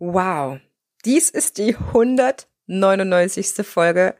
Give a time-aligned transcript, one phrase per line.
[0.00, 0.60] Wow,
[1.04, 3.66] dies ist die 199.
[3.66, 4.14] Folge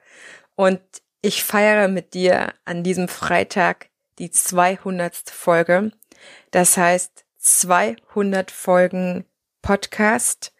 [0.56, 0.80] und
[1.22, 3.88] ich feiere mit dir an diesem Freitag
[4.18, 5.14] die 200.
[5.30, 5.92] Folge.
[6.50, 9.24] Das heißt 200 Folgen
[9.62, 10.52] Podcast.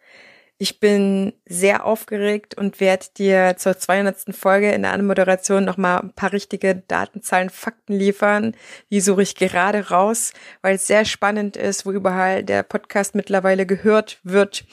[0.57, 4.33] Ich bin sehr aufgeregt und werde dir zur 200.
[4.33, 8.55] Folge in der Anmoderation nochmal ein paar richtige Datenzahlen, Fakten liefern.
[8.89, 10.31] Die suche ich gerade raus,
[10.61, 14.63] weil es sehr spannend ist, wo überall der Podcast mittlerweile gehört wird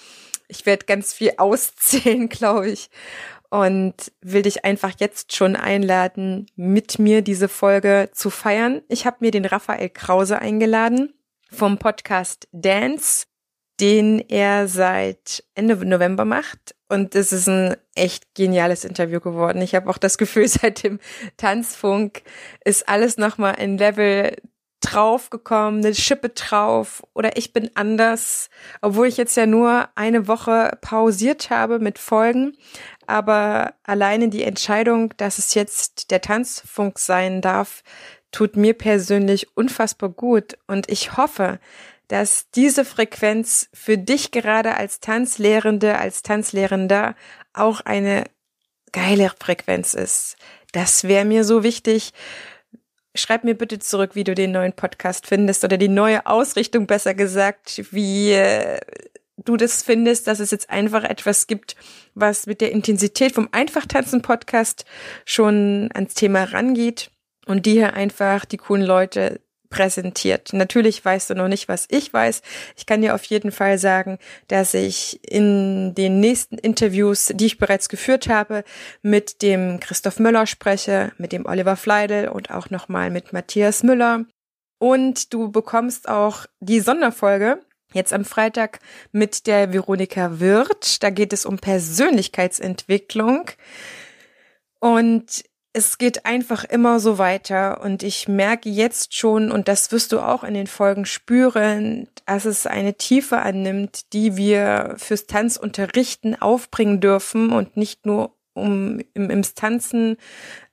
[0.49, 2.91] ich werde ganz viel auszählen, glaube ich.
[3.49, 8.82] Und will dich einfach jetzt schon einladen, mit mir diese Folge zu feiern.
[8.89, 11.14] Ich habe mir den Raphael Krause eingeladen
[11.53, 13.27] vom Podcast Dance,
[13.81, 16.75] den er seit Ende November macht.
[16.89, 19.63] Und es ist ein echt geniales Interview geworden.
[19.63, 20.99] Ich habe auch das Gefühl, seit dem
[21.37, 22.23] Tanzfunk
[22.65, 24.37] ist alles nochmal ein Level
[24.80, 30.79] draufgekommen, eine Schippe drauf oder ich bin anders, obwohl ich jetzt ja nur eine Woche
[30.80, 32.56] pausiert habe mit Folgen.
[33.06, 37.83] Aber alleine die Entscheidung, dass es jetzt der Tanzfunk sein darf,
[38.33, 40.59] tut mir persönlich unfassbar gut.
[40.67, 41.58] Und ich hoffe,
[42.08, 47.14] dass diese Frequenz für dich gerade als Tanzlehrende, als Tanzlehrender
[47.53, 48.25] auch eine
[48.92, 50.36] geile Frequenz ist.
[50.73, 52.12] Das wäre mir so wichtig
[53.17, 57.14] Schreib mir bitte zurück, wie du den neuen Podcast findest oder die neue Ausrichtung, besser
[57.14, 58.81] gesagt, wie äh,
[59.36, 61.77] du das findest, dass es jetzt einfach etwas gibt,
[62.14, 64.84] was mit der Intensität vom Einfachtanzen-Podcast
[65.25, 67.11] schon ans Thema rangeht
[67.47, 70.53] und die hier einfach die coolen Leute präsentiert.
[70.53, 72.42] Natürlich weißt du noch nicht, was ich weiß.
[72.77, 77.58] Ich kann dir auf jeden Fall sagen, dass ich in den nächsten Interviews, die ich
[77.58, 78.64] bereits geführt habe,
[79.03, 84.25] mit dem Christoph Müller spreche, mit dem Oliver Fleidel und auch nochmal mit Matthias Müller.
[84.78, 87.61] Und du bekommst auch die Sonderfolge
[87.92, 88.80] jetzt am Freitag
[89.12, 91.03] mit der Veronika Wirth.
[91.03, 93.51] Da geht es um Persönlichkeitsentwicklung.
[94.80, 95.45] Und
[95.77, 100.20] es geht einfach immer so weiter und ich merke jetzt schon, und das wirst du
[100.20, 107.03] auch in den Folgen spüren, dass es eine Tiefe annimmt, die wir fürs Tanzunterrichten aufbringen
[107.03, 110.17] dürfen und nicht nur um im, ums Tanzen,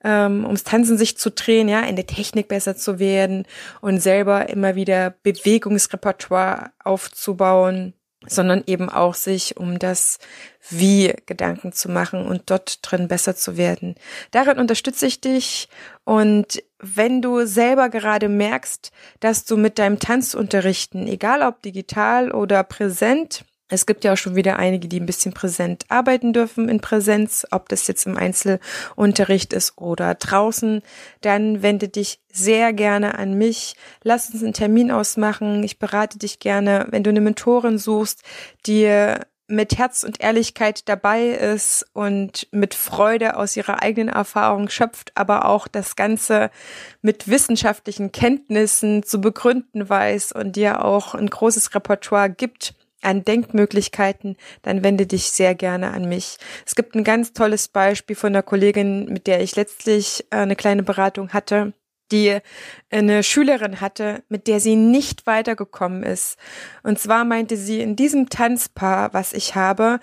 [0.05, 3.45] ähm, ums Tanzen sich zu drehen, ja, in der Technik besser zu werden
[3.81, 7.93] und selber immer wieder Bewegungsrepertoire aufzubauen
[8.27, 10.19] sondern eben auch sich um das
[10.69, 13.95] Wie Gedanken zu machen und dort drin besser zu werden.
[14.31, 15.69] Darin unterstütze ich dich
[16.03, 22.63] und wenn du selber gerade merkst, dass du mit deinem Tanzunterrichten, egal ob digital oder
[22.63, 26.79] präsent, es gibt ja auch schon wieder einige, die ein bisschen präsent arbeiten dürfen in
[26.79, 30.81] Präsenz, ob das jetzt im Einzelunterricht ist oder draußen.
[31.21, 33.75] Dann wende dich sehr gerne an mich.
[34.03, 35.63] Lass uns einen Termin ausmachen.
[35.63, 38.21] Ich berate dich gerne, wenn du eine Mentorin suchst,
[38.67, 39.15] die
[39.47, 45.45] mit Herz und Ehrlichkeit dabei ist und mit Freude aus ihrer eigenen Erfahrung schöpft, aber
[45.45, 46.49] auch das Ganze
[47.01, 52.73] mit wissenschaftlichen Kenntnissen zu begründen weiß und dir auch ein großes Repertoire gibt,
[53.05, 56.37] an Denkmöglichkeiten, dann wende dich sehr gerne an mich.
[56.65, 60.55] Es gibt ein ganz tolles Beispiel von einer Kollegin, mit der ich letztlich äh, eine
[60.55, 61.73] kleine Beratung hatte,
[62.11, 62.37] die
[62.91, 66.37] eine Schülerin hatte, mit der sie nicht weitergekommen ist.
[66.83, 69.99] Und zwar meinte sie, in diesem Tanzpaar, was ich habe,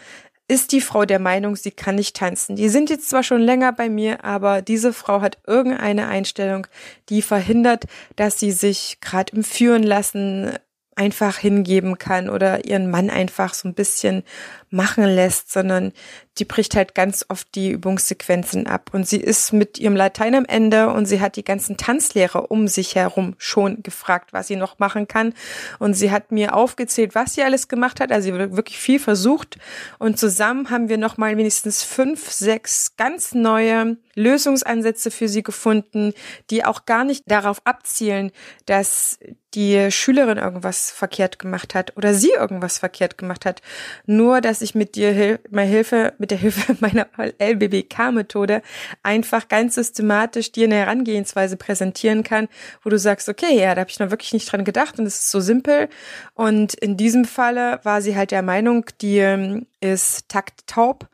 [0.51, 2.57] ist die Frau der Meinung, sie kann nicht tanzen.
[2.57, 6.67] Die sind jetzt zwar schon länger bei mir, aber diese Frau hat irgendeine Einstellung,
[7.09, 7.85] die verhindert,
[8.17, 10.59] dass sie sich gerade im Führen lassen
[11.01, 14.23] einfach hingeben kann oder ihren Mann einfach so ein bisschen
[14.69, 15.93] machen lässt, sondern
[16.39, 18.91] die bricht halt ganz oft die Übungssequenzen ab.
[18.93, 22.69] Und sie ist mit ihrem Latein am Ende und sie hat die ganzen Tanzlehrer um
[22.69, 25.33] sich herum schon gefragt, was sie noch machen kann.
[25.79, 28.13] Und sie hat mir aufgezählt, was sie alles gemacht hat.
[28.13, 29.57] Also sie hat wirklich viel versucht.
[29.99, 36.13] Und zusammen haben wir nochmal mindestens fünf, sechs ganz neue Lösungsansätze für sie gefunden,
[36.51, 38.31] die auch gar nicht darauf abzielen,
[38.67, 39.19] dass
[39.55, 43.63] die Schülerin irgendwas verkehrt gemacht hat oder sie irgendwas verkehrt gemacht hat.
[44.07, 47.09] Nur, dass ich mit dir Hil meine Hilfe, mit der Hilfe meiner
[47.39, 48.63] LBBK-Methode
[49.03, 52.49] einfach ganz systematisch dir eine Herangehensweise präsentieren kann,
[52.83, 55.21] wo du sagst, okay, ja, da habe ich noch wirklich nicht dran gedacht und es
[55.21, 55.89] ist so simpel.
[56.35, 61.09] Und in diesem Falle war sie halt der Meinung, die ähm, ist takttaub.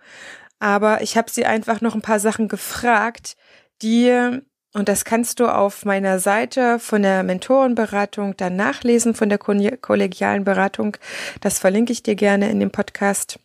[0.58, 3.36] Aber ich habe sie einfach noch ein paar Sachen gefragt,
[3.82, 4.40] die
[4.76, 10.44] und das kannst du auf meiner Seite von der Mentorenberatung dann nachlesen, von der kollegialen
[10.44, 10.98] Beratung.
[11.40, 13.38] Das verlinke ich dir gerne in dem Podcast,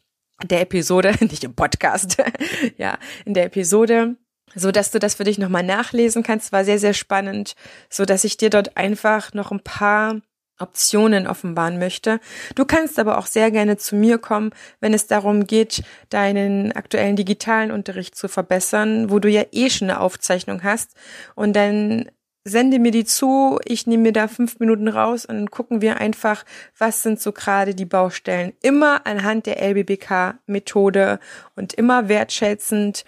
[0.43, 2.17] der Episode, nicht im Podcast,
[2.77, 4.17] ja, in der Episode,
[4.55, 6.51] so dass du das für dich nochmal nachlesen kannst.
[6.51, 7.55] War sehr, sehr spannend,
[7.89, 10.19] so dass ich dir dort einfach noch ein paar
[10.61, 12.19] Optionen offenbaren möchte.
[12.55, 17.15] Du kannst aber auch sehr gerne zu mir kommen, wenn es darum geht, deinen aktuellen
[17.15, 20.95] digitalen Unterricht zu verbessern, wo du ja eh schon eine Aufzeichnung hast.
[21.35, 22.09] Und dann
[22.43, 25.97] sende mir die zu, ich nehme mir da fünf Minuten raus und dann gucken wir
[25.97, 26.43] einfach,
[26.77, 28.53] was sind so gerade die Baustellen.
[28.61, 31.19] Immer anhand der LBBK-Methode
[31.55, 33.05] und immer wertschätzend,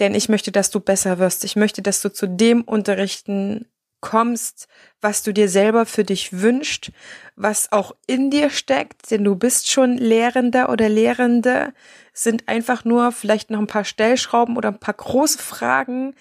[0.00, 1.44] denn ich möchte, dass du besser wirst.
[1.44, 3.66] Ich möchte, dass du zu dem Unterrichten
[4.04, 4.68] kommst,
[5.00, 6.92] was du dir selber für dich wünscht,
[7.36, 11.72] was auch in dir steckt, denn du bist schon Lehrender oder Lehrende,
[12.12, 16.14] sind einfach nur vielleicht noch ein paar Stellschrauben oder ein paar große Fragen,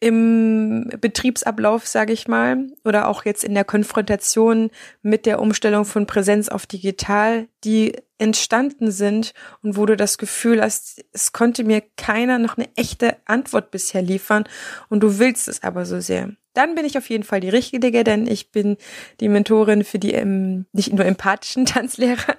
[0.00, 6.04] im Betriebsablauf, sage ich mal, oder auch jetzt in der Konfrontation mit der Umstellung von
[6.04, 11.82] Präsenz auf digital, die entstanden sind und wo du das Gefühl hast, es konnte mir
[11.96, 14.44] keiner noch eine echte Antwort bisher liefern
[14.88, 18.04] und du willst es aber so sehr dann bin ich auf jeden Fall die Richtige,
[18.04, 18.76] denn ich bin
[19.20, 22.36] die Mentorin für die ähm, nicht nur empathischen Tanzlehrer,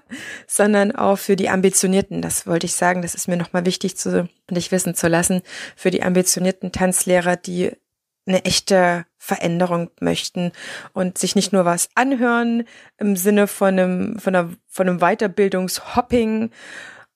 [0.48, 2.22] sondern auch für die ambitionierten.
[2.22, 5.42] Das wollte ich sagen, das ist mir nochmal wichtig zu dich wissen zu lassen,
[5.76, 7.74] für die ambitionierten Tanzlehrer, die
[8.28, 10.52] eine echte Veränderung möchten
[10.94, 12.64] und sich nicht nur was anhören
[12.98, 16.52] im Sinne von einem, von einer, von einem Weiterbildungshopping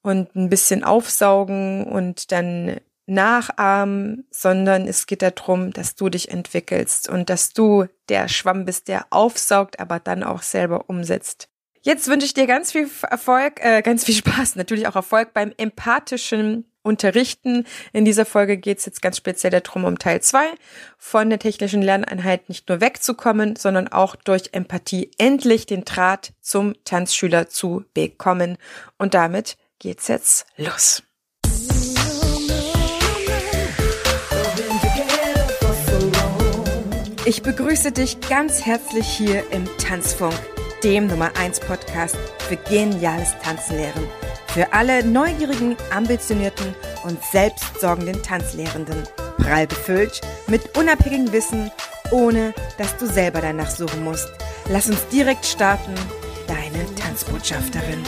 [0.02, 2.78] und ein bisschen aufsaugen und dann
[3.10, 8.88] nachahmen, sondern es geht darum, dass du dich entwickelst und dass du der Schwamm bist,
[8.88, 11.50] der aufsaugt, aber dann auch selber umsetzt.
[11.82, 15.54] Jetzt wünsche ich dir ganz viel Erfolg, äh, ganz viel Spaß, natürlich auch Erfolg beim
[15.58, 17.66] empathischen Unterrichten.
[17.94, 20.48] In dieser Folge geht es jetzt ganz speziell darum, um Teil zwei
[20.98, 26.74] von der technischen Lerneinheit nicht nur wegzukommen, sondern auch durch Empathie endlich den Draht zum
[26.84, 28.58] Tanzschüler zu bekommen.
[28.98, 31.04] Und damit geht's jetzt los.
[37.26, 40.34] Ich begrüße dich ganz herzlich hier im Tanzfunk,
[40.84, 44.29] dem Nummer 1 Podcast für geniales Tanzenlehren.
[44.54, 46.74] Für alle neugierigen, ambitionierten
[47.04, 49.04] und selbstsorgenden Tanzlehrenden.
[49.38, 51.72] Prall befüllt mit unabhängigem Wissen,
[52.12, 54.30] ohne dass du selber danach suchen musst.
[54.70, 55.94] Lass uns direkt starten.
[56.48, 58.04] Deine Tanzbotschafterin.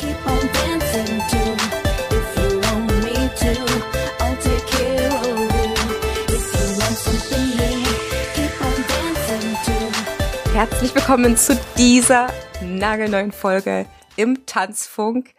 [0.00, 3.74] Keep on dancing too, if you want me to.
[10.54, 12.28] Herzlich willkommen zu dieser
[12.62, 15.30] nagelneuen Folge im Tanzfunk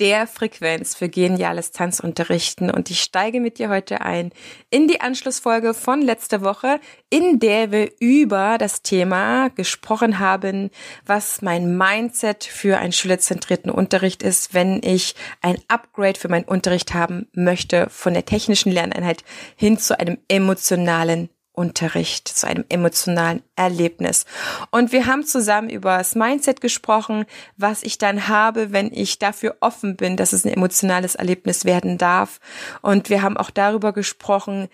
[0.00, 2.70] der Frequenz für geniales Tanzunterrichten.
[2.70, 4.30] Und ich steige mit dir heute ein
[4.70, 6.80] in die Anschlussfolge von letzter Woche,
[7.10, 10.70] in der wir über das Thema gesprochen haben,
[11.06, 16.94] was mein Mindset für einen schülerzentrierten Unterricht ist, wenn ich ein Upgrade für meinen Unterricht
[16.94, 19.24] haben möchte von der technischen Lerneinheit
[19.56, 24.24] hin zu einem emotionalen Unterricht, zu einem emotionalen Erlebnis.
[24.70, 27.26] Und wir haben zusammen über das Mindset gesprochen,
[27.56, 31.98] was ich dann habe, wenn ich dafür offen bin, dass es ein emotionales Erlebnis werden
[31.98, 32.38] darf.
[32.80, 34.68] Und wir haben auch darüber gesprochen,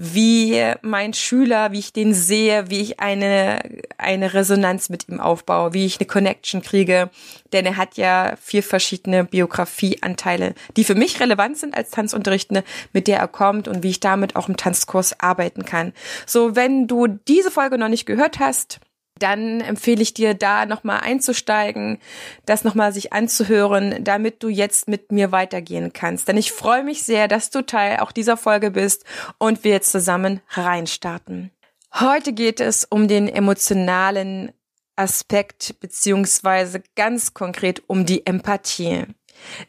[0.00, 3.58] wie mein Schüler, wie ich den sehe, wie ich eine,
[3.98, 7.10] eine Resonanz mit ihm aufbaue, wie ich eine Connection kriege.
[7.52, 12.62] Denn er hat ja vier verschiedene Biografieanteile, die für mich relevant sind als Tanzunterrichtende,
[12.92, 15.92] mit der er kommt und wie ich damit auch im Tanzkurs arbeiten kann.
[16.26, 18.78] So, wenn du diese Folge noch nicht gehört hast,
[19.18, 21.98] dann empfehle ich dir da nochmal einzusteigen,
[22.46, 26.28] das nochmal sich anzuhören, damit du jetzt mit mir weitergehen kannst.
[26.28, 29.04] Denn ich freue mich sehr, dass du Teil auch dieser Folge bist
[29.38, 31.50] und wir jetzt zusammen reinstarten.
[31.94, 34.52] Heute geht es um den emotionalen
[34.96, 39.06] Aspekt beziehungsweise ganz konkret um die Empathie.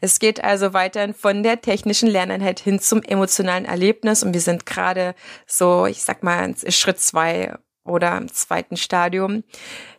[0.00, 4.66] Es geht also weiterhin von der technischen Lerneinheit hin zum emotionalen Erlebnis und wir sind
[4.66, 5.14] gerade
[5.46, 9.44] so, ich sag mal, Schritt zwei oder im zweiten Stadium.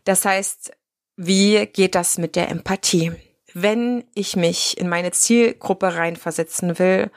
[0.03, 0.71] Das heißt,
[1.17, 3.11] wie geht das mit der Empathie?
[3.53, 7.11] Wenn ich mich in meine Zielgruppe reinversetzen will,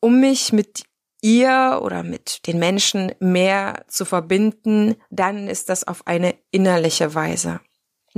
[0.00, 0.84] um mich mit
[1.20, 7.60] ihr oder mit den Menschen mehr zu verbinden, dann ist das auf eine innerliche Weise.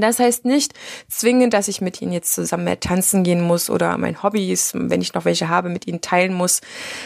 [0.01, 0.75] Das heißt nicht
[1.09, 5.01] zwingend, dass ich mit ihnen jetzt zusammen mehr tanzen gehen muss oder mein Hobbys, wenn
[5.01, 6.61] ich noch welche habe, mit ihnen teilen muss.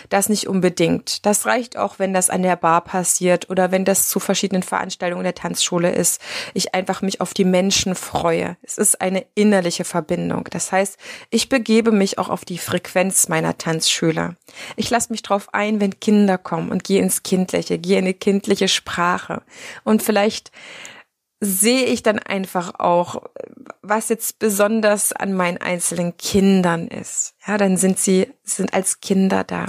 [0.08, 1.24] Das nicht unbedingt.
[1.26, 5.24] Das reicht auch, wenn das an der Bar passiert oder wenn das zu verschiedenen Veranstaltungen
[5.24, 6.20] der Tanzschule ist.
[6.54, 8.56] Ich einfach mich auf die Menschen freue.
[8.62, 10.48] Es ist eine innerliche Verbindung.
[10.50, 10.98] Das heißt,
[11.30, 14.36] ich begebe mich auch auf die Frequenz meiner Tanzschüler.
[14.76, 18.14] Ich lasse mich drauf ein, wenn Kinder kommen und gehe ins Kindliche, gehe in eine
[18.14, 19.42] kindliche Sprache.
[19.84, 20.50] Und vielleicht
[21.40, 23.22] sehe ich dann einfach auch,
[23.82, 27.34] was jetzt besonders an meinen einzelnen Kindern ist.
[27.46, 29.66] Ja, dann sind sie, sind als Kinder da.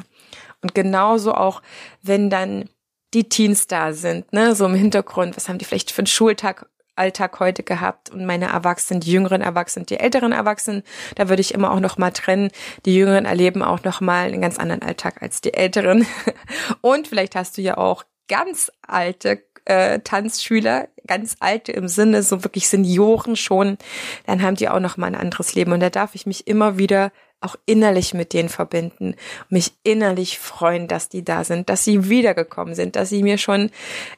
[0.62, 1.62] Und genauso auch,
[2.02, 2.70] wenn dann
[3.14, 6.68] die Teens da sind, ne, so im Hintergrund, was haben die vielleicht für einen Schultag
[6.96, 10.84] Alltag heute gehabt und meine Erwachsenen, die jüngeren Erwachsenen, die älteren Erwachsenen,
[11.16, 12.52] da würde ich immer auch noch mal trennen.
[12.86, 16.08] Die jüngeren erleben auch noch mal einen ganz anderen Alltag als die älteren.
[16.82, 22.44] Und vielleicht hast du ja auch ganz alte äh, Tanzschüler, ganz alte im Sinne, so
[22.44, 23.78] wirklich Senioren schon,
[24.26, 26.78] dann haben die auch noch mal ein anderes Leben und da darf ich mich immer
[26.78, 29.16] wieder auch innerlich mit denen verbinden,
[29.50, 33.72] mich innerlich freuen, dass die da sind, dass sie wiedergekommen sind, dass sie mir schon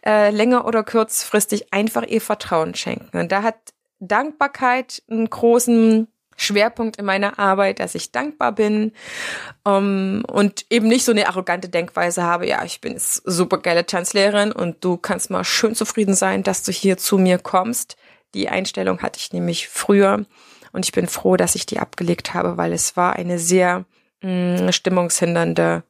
[0.05, 3.17] äh, länger oder kurzfristig einfach ihr Vertrauen schenken.
[3.17, 3.55] Und da hat
[3.99, 8.93] Dankbarkeit einen großen Schwerpunkt in meiner Arbeit, dass ich dankbar bin
[9.63, 13.85] um, und eben nicht so eine arrogante Denkweise habe, ja, ich bin jetzt super geile
[13.85, 17.97] Tanzlehrerin und du kannst mal schön zufrieden sein, dass du hier zu mir kommst.
[18.35, 20.25] Die Einstellung hatte ich nämlich früher
[20.71, 23.85] und ich bin froh, dass ich die abgelegt habe, weil es war eine sehr
[24.21, 25.83] mh, mm, stimmungshindernde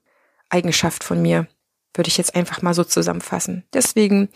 [0.50, 1.48] Eigenschaft von mir,
[1.94, 3.66] würde ich jetzt einfach mal so zusammenfassen.
[3.74, 4.30] Deswegen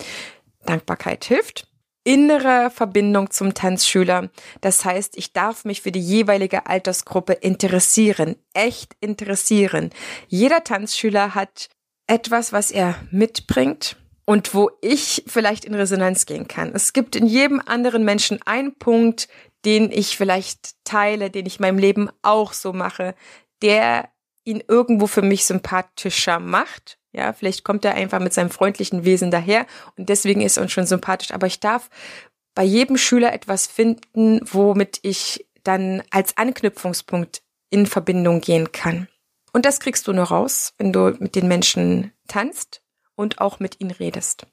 [0.66, 1.71] Dankbarkeit hilft
[2.04, 4.30] innere Verbindung zum Tanzschüler.
[4.62, 9.92] Das heißt, ich darf mich für die jeweilige Altersgruppe interessieren, echt interessieren.
[10.28, 11.70] Jeder Tanzschüler hat
[12.08, 16.72] etwas, was er mitbringt und wo ich vielleicht in Resonanz gehen kann.
[16.74, 19.28] Es gibt in jedem anderen Menschen einen Punkt,
[19.66, 23.16] den ich vielleicht teile, den ich meinem Leben auch so mache,
[23.62, 24.10] der
[24.44, 29.32] ihn irgendwo für mich sympathischer macht ja, vielleicht kommt er einfach mit seinem freundlichen Wesen
[29.32, 29.66] daher
[29.98, 31.32] und deswegen ist er uns schon sympathisch.
[31.32, 31.90] Aber ich darf
[32.56, 39.08] bei jedem Schüler etwas finden, womit ich dann als Anknüpfungspunkt in Verbindung gehen kann.
[39.54, 42.82] Und das kriegst du nur raus, wenn du mit den Menschen tanzt
[43.16, 44.48] und auch mit ihnen redest.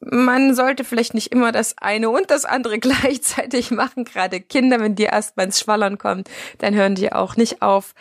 [0.00, 4.04] Man sollte vielleicht nicht immer das eine und das andere gleichzeitig machen.
[4.04, 6.24] Gerade Kinder, wenn die erst mal ins Schwallern kommen,
[6.58, 7.94] dann hören die auch nicht auf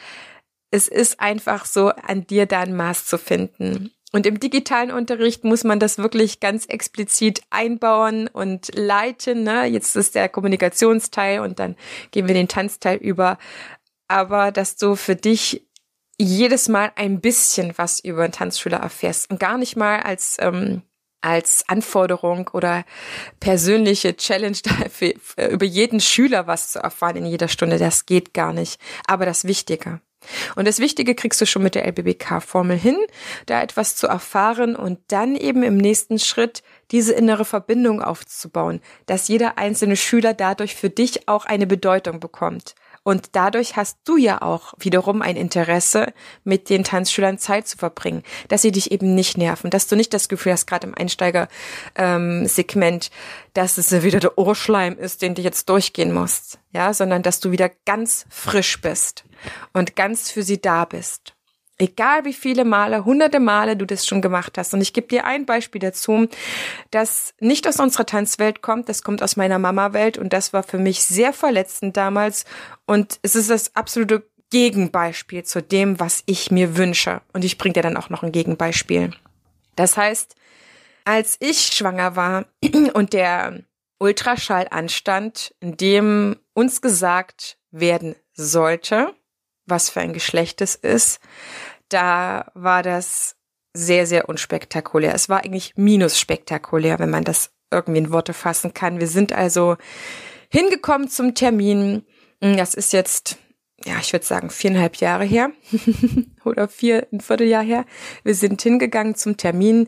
[0.73, 3.91] es ist einfach so, an dir da ein Maß zu finden.
[4.11, 9.43] Und im digitalen Unterricht muss man das wirklich ganz explizit einbauen und leiten.
[9.43, 9.65] Ne?
[9.65, 11.75] Jetzt ist der Kommunikationsteil und dann
[12.09, 13.37] gehen wir den Tanzteil über.
[14.07, 15.67] Aber dass du für dich
[16.19, 20.81] jedes Mal ein bisschen was über einen Tanzschüler erfährst und gar nicht mal als ähm,
[21.21, 22.83] als Anforderung oder
[23.39, 25.13] persönliche Challenge dafür,
[25.49, 27.77] über jeden Schüler was zu erfahren in jeder Stunde.
[27.77, 28.79] Das geht gar nicht.
[29.07, 30.01] Aber das Wichtige.
[30.55, 32.97] Und das Wichtige kriegst du schon mit der LBBK-Formel hin,
[33.45, 39.27] da etwas zu erfahren und dann eben im nächsten Schritt diese innere Verbindung aufzubauen, dass
[39.27, 42.75] jeder einzelne Schüler dadurch für dich auch eine Bedeutung bekommt.
[43.03, 48.23] Und dadurch hast du ja auch wiederum ein Interesse, mit den Tanzschülern Zeit zu verbringen,
[48.47, 53.05] dass sie dich eben nicht nerven, dass du nicht das Gefühl hast, gerade im Einsteiger-Segment,
[53.05, 53.11] ähm,
[53.53, 57.51] dass es wieder der Ohrschleim ist, den du jetzt durchgehen musst, ja, sondern dass du
[57.51, 59.25] wieder ganz frisch bist
[59.73, 61.32] und ganz für sie da bist.
[61.83, 64.73] Egal wie viele Male, hunderte Male du das schon gemacht hast.
[64.73, 66.29] Und ich gebe dir ein Beispiel dazu,
[66.91, 70.77] das nicht aus unserer Tanzwelt kommt, das kommt aus meiner Mama-Welt und das war für
[70.77, 72.45] mich sehr verletzend damals.
[72.85, 77.21] Und es ist das absolute Gegenbeispiel zu dem, was ich mir wünsche.
[77.33, 79.11] Und ich bringe dir dann auch noch ein Gegenbeispiel.
[79.75, 80.35] Das heißt,
[81.03, 82.45] als ich schwanger war
[82.93, 83.59] und der
[83.99, 89.13] Ultraschall anstand, in dem uns gesagt werden sollte,
[89.65, 91.19] was für ein Geschlecht es ist,
[91.93, 93.35] da war das
[93.73, 95.13] sehr, sehr unspektakulär.
[95.13, 98.99] Es war eigentlich minus spektakulär, wenn man das irgendwie in Worte fassen kann.
[98.99, 99.77] Wir sind also
[100.49, 102.03] hingekommen zum Termin.
[102.39, 103.37] Das ist jetzt,
[103.83, 105.51] ja, ich würde sagen, viereinhalb Jahre her
[106.45, 107.85] oder vier, ein Vierteljahr her.
[108.23, 109.87] Wir sind hingegangen zum Termin.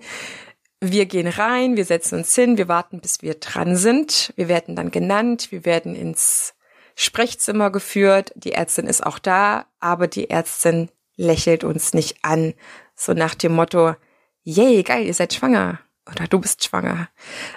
[0.82, 4.34] Wir gehen rein, wir setzen uns hin, wir warten, bis wir dran sind.
[4.36, 6.54] Wir werden dann genannt, wir werden ins
[6.96, 8.34] Sprechzimmer geführt.
[8.36, 12.54] Die Ärztin ist auch da, aber die Ärztin lächelt uns nicht an.
[12.96, 13.96] So nach dem Motto,
[14.44, 15.80] yay, geil, ihr seid schwanger.
[16.10, 17.10] Oder du bist schwanger,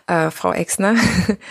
[0.06, 0.96] äh, Frau Exner.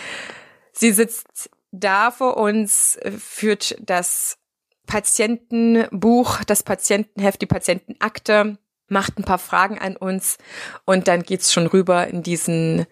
[0.72, 4.38] Sie sitzt da vor uns, führt das
[4.86, 10.38] Patientenbuch, das Patientenheft, die Patientenakte, macht ein paar Fragen an uns
[10.86, 12.86] und dann geht's schon rüber in diesen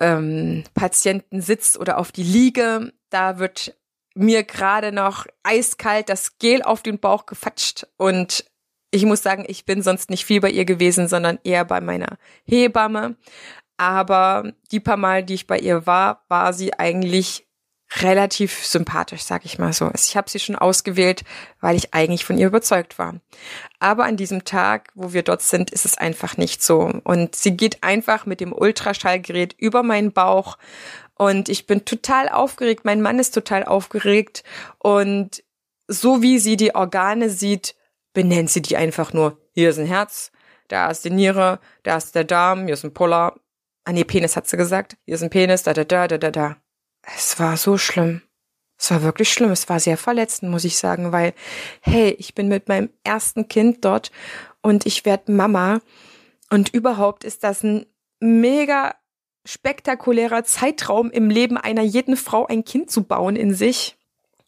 [0.00, 2.92] ähm, Patientensitz oder auf die Liege.
[3.10, 3.76] Da wird
[4.14, 8.44] mir gerade noch eiskalt das Gel auf den Bauch gefatscht und
[8.94, 12.18] ich muss sagen, ich bin sonst nicht viel bei ihr gewesen, sondern eher bei meiner
[12.44, 13.16] Hebamme.
[13.78, 17.48] Aber die paar Mal, die ich bei ihr war, war sie eigentlich
[18.00, 19.86] relativ sympathisch, sag ich mal so.
[19.86, 21.24] Also ich habe sie schon ausgewählt,
[21.60, 23.16] weil ich eigentlich von ihr überzeugt war.
[23.80, 26.90] Aber an diesem Tag, wo wir dort sind, ist es einfach nicht so.
[27.04, 30.56] Und sie geht einfach mit dem Ultraschallgerät über meinen Bauch
[31.22, 32.84] und ich bin total aufgeregt.
[32.84, 34.42] Mein Mann ist total aufgeregt.
[34.78, 35.44] Und
[35.86, 37.76] so wie sie die Organe sieht,
[38.12, 39.38] benennt sie die einfach nur.
[39.52, 40.32] Hier ist ein Herz,
[40.68, 43.38] da ist die Niere, da ist der Darm, hier ist ein Polar.
[43.84, 44.96] Ah nee, Penis hat sie gesagt.
[45.04, 46.56] Hier ist ein Penis, da, da, da, da, da, da.
[47.16, 48.22] es war so schlimm.
[48.78, 49.50] Es war wirklich schlimm.
[49.50, 51.34] Es war sehr verletzend, muss ich sagen, weil,
[51.82, 54.10] hey, ich bin mit meinem ersten Kind dort
[54.60, 55.80] und ich werde Mama.
[56.50, 57.86] Und überhaupt ist das ein
[58.20, 58.94] mega
[59.44, 63.96] spektakulärer Zeitraum im Leben einer jeden Frau, ein Kind zu bauen in sich.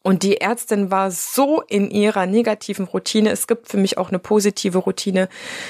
[0.03, 3.31] Und die Ärztin war so in ihrer negativen Routine.
[3.31, 5.29] Es gibt für mich auch eine positive Routine.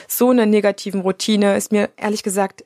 [0.08, 2.64] So eine negativen Routine ist mir ehrlich gesagt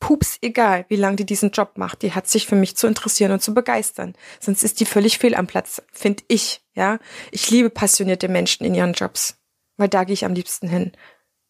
[0.00, 2.02] pups egal, wie lange die diesen Job macht.
[2.02, 4.14] Die hat sich für mich zu interessieren und zu begeistern.
[4.40, 6.60] Sonst ist die völlig fehl am Platz, finde ich.
[6.74, 6.98] Ja,
[7.30, 9.36] ich liebe passionierte Menschen in ihren Jobs,
[9.76, 10.92] weil da gehe ich am liebsten hin.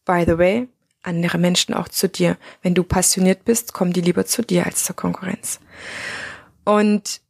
[0.05, 0.69] By the way,
[1.03, 2.37] andere Menschen auch zu dir.
[2.63, 5.61] Wenn du passioniert bist, kommen die lieber zu dir als zur Konkurrenz.
[6.65, 7.21] Und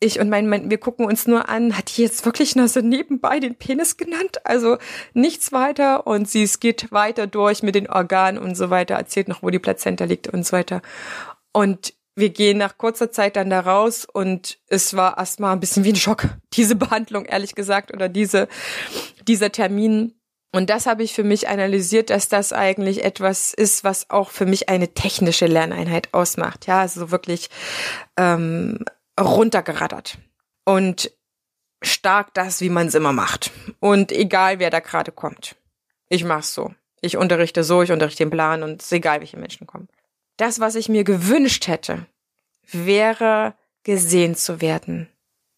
[0.00, 2.80] ich und mein Mann, wir gucken uns nur an, hat die jetzt wirklich nur so
[2.80, 4.44] nebenbei den Penis genannt?
[4.44, 4.76] Also
[5.14, 9.28] nichts weiter und sie es geht weiter durch mit den Organen und so weiter, erzählt
[9.28, 10.82] noch, wo die Plazenta liegt und so weiter.
[11.52, 15.84] Und wir gehen nach kurzer Zeit dann da raus und es war erstmal ein bisschen
[15.84, 18.48] wie ein Schock, diese Behandlung, ehrlich gesagt, oder diese,
[19.26, 20.14] dieser Termin.
[20.54, 24.46] Und das habe ich für mich analysiert, dass das eigentlich etwas ist, was auch für
[24.46, 26.68] mich eine technische Lerneinheit ausmacht.
[26.68, 27.50] Ja, also wirklich
[28.16, 28.84] ähm,
[29.18, 30.16] runtergeraddert
[30.64, 31.10] und
[31.82, 33.50] stark das, wie man es immer macht.
[33.80, 35.56] Und egal, wer da gerade kommt.
[36.08, 36.72] Ich mach's so.
[37.00, 39.88] Ich unterrichte so, ich unterrichte den Plan und es ist egal, welche Menschen kommen.
[40.36, 42.06] Das, was ich mir gewünscht hätte,
[42.70, 45.08] wäre gesehen zu werden,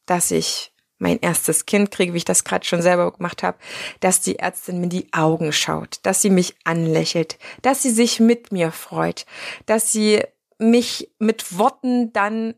[0.06, 3.58] dass ich mein erstes Kind kriege, wie ich das gerade schon selber gemacht habe,
[4.00, 8.20] dass die Ärztin mir in die Augen schaut, dass sie mich anlächelt, dass sie sich
[8.20, 9.26] mit mir freut,
[9.66, 10.22] dass sie
[10.58, 12.54] mich mit Worten dann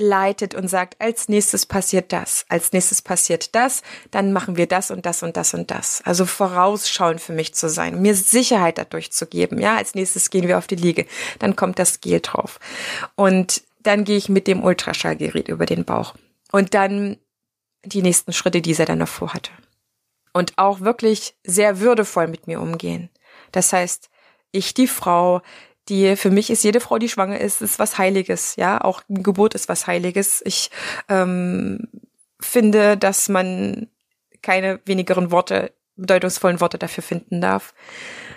[0.00, 4.90] leitet und sagt, als nächstes passiert das, als nächstes passiert das, dann machen wir das
[4.90, 6.02] und das und das und das.
[6.04, 9.60] Also vorausschauen für mich zu sein, mir Sicherheit dadurch zu geben.
[9.60, 11.06] Ja, als nächstes gehen wir auf die Liege,
[11.38, 12.58] dann kommt das Gel drauf.
[13.14, 16.14] Und dann gehe ich mit dem Ultraschallgerät über den Bauch.
[16.50, 17.18] Und dann
[17.84, 19.50] die nächsten Schritte, die er dann davor hatte.
[20.32, 23.10] Und auch wirklich sehr würdevoll mit mir umgehen.
[23.52, 24.10] Das heißt,
[24.52, 25.42] ich, die Frau,
[25.88, 28.56] die für mich ist jede Frau, die schwanger ist, ist was Heiliges.
[28.56, 30.42] Ja, auch Geburt ist was Heiliges.
[30.44, 30.70] Ich
[31.08, 31.88] ähm,
[32.40, 33.88] finde, dass man
[34.42, 37.74] keine wenigeren Worte, bedeutungsvollen Worte dafür finden darf.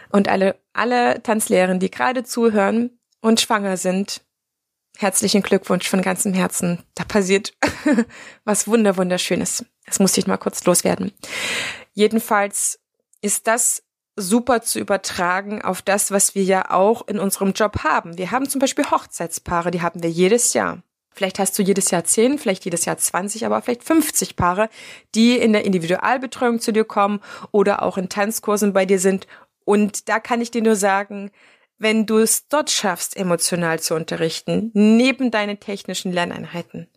[0.10, 4.22] Und alle, alle Tanzlehrerinnen, die gerade zuhören und schwanger sind,
[4.98, 6.84] herzlichen Glückwunsch von ganzem Herzen.
[6.96, 7.54] Da passiert
[8.46, 9.66] was wunder wunderschönes.
[9.86, 11.12] Das musste ich mal kurz loswerden.
[11.94, 12.80] Jedenfalls
[13.22, 13.84] ist das
[14.16, 18.18] super zu übertragen auf das, was wir ja auch in unserem Job haben.
[18.18, 20.84] Wir haben zum Beispiel Hochzeitspaare, die haben wir jedes Jahr.
[21.14, 24.70] Vielleicht hast du jedes Jahr zehn, vielleicht jedes Jahr 20, aber vielleicht 50 Paare,
[25.14, 29.28] die in der Individualbetreuung zu dir kommen oder auch in Tanzkursen bei dir sind.
[29.64, 31.32] Und da kann ich dir nur sagen,
[31.84, 36.88] wenn du es dort schaffst, emotional zu unterrichten, neben deinen technischen Lerneinheiten,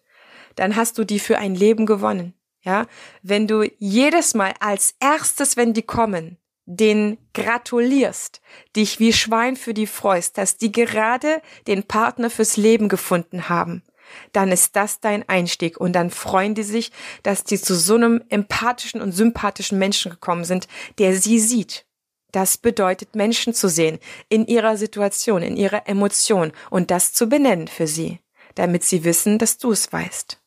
[0.54, 2.34] dann hast du die für ein Leben gewonnen.
[2.62, 2.86] Ja,
[3.22, 8.40] wenn du jedes Mal als erstes, wenn die kommen, den gratulierst,
[8.74, 13.84] dich wie Schwein für die freust, dass die gerade den Partner fürs Leben gefunden haben,
[14.32, 16.90] dann ist das dein Einstieg und dann freuen die sich,
[17.22, 20.66] dass die zu so einem empathischen und sympathischen Menschen gekommen sind,
[20.98, 21.86] der sie sieht.
[22.32, 27.68] Das bedeutet Menschen zu sehen, in ihrer Situation, in ihrer Emotion und das zu benennen
[27.68, 28.20] für sie,
[28.54, 30.38] damit sie wissen, dass du es weißt.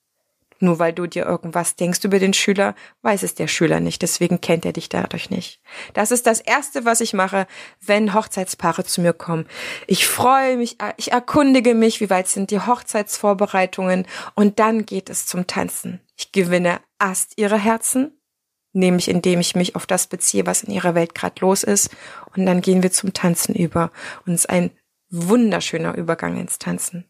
[0.62, 4.42] Nur weil du dir irgendwas denkst über den Schüler, weiß es der Schüler nicht, deswegen
[4.42, 5.62] kennt er dich dadurch nicht.
[5.94, 7.48] Das ist das Erste, was ich mache,
[7.80, 9.48] wenn Hochzeitspaare zu mir kommen.
[9.88, 15.26] Ich freue mich, ich erkundige mich, wie weit sind die Hochzeitsvorbereitungen und dann geht es
[15.26, 16.02] zum Tanzen.
[16.18, 18.19] Ich gewinne erst ihre Herzen,
[18.74, 21.90] nämlich indem ich mich auf das beziehe, was in ihrer Welt gerade los ist
[22.36, 23.92] und dann gehen wir zum Tanzen über
[24.26, 24.72] und es ist ein
[25.10, 27.06] wunderschöner Übergang ins Tanzen.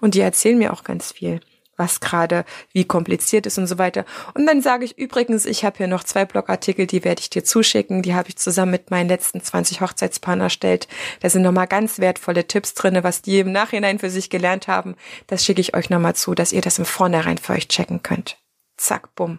[0.00, 1.40] Und die erzählen mir auch ganz viel
[1.76, 4.04] was gerade wie kompliziert ist und so weiter.
[4.34, 7.44] Und dann sage ich übrigens, ich habe hier noch zwei Blogartikel, die werde ich dir
[7.44, 8.02] zuschicken.
[8.02, 10.86] Die habe ich zusammen mit meinen letzten 20 Hochzeitspaaren erstellt.
[11.20, 14.96] Da sind nochmal ganz wertvolle Tipps drinne, was die im Nachhinein für sich gelernt haben.
[15.26, 18.38] Das schicke ich euch nochmal zu, dass ihr das im Vornherein für euch checken könnt.
[18.76, 19.38] Zack, bumm,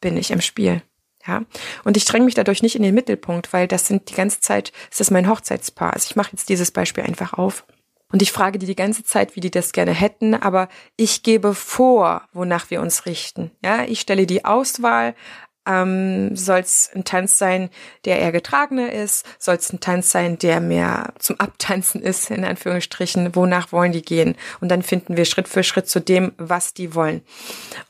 [0.00, 0.82] bin ich im Spiel.
[1.26, 1.42] Ja,
[1.84, 4.72] und ich dränge mich dadurch nicht in den Mittelpunkt, weil das sind die ganze Zeit,
[4.90, 5.92] ist das mein Hochzeitspaar.
[5.92, 7.64] Also ich mache jetzt dieses Beispiel einfach auf.
[8.12, 11.54] Und ich frage die die ganze Zeit, wie die das gerne hätten, aber ich gebe
[11.54, 13.50] vor, wonach wir uns richten.
[13.64, 15.14] Ja, ich stelle die Auswahl.
[15.68, 17.70] Ähm, soll es ein Tanz sein,
[18.04, 19.26] der eher getragener ist?
[19.40, 23.34] Soll es ein Tanz sein, der mehr zum Abtanzen ist, in Anführungsstrichen?
[23.34, 24.36] Wonach wollen die gehen?
[24.60, 27.22] Und dann finden wir Schritt für Schritt zu dem, was die wollen.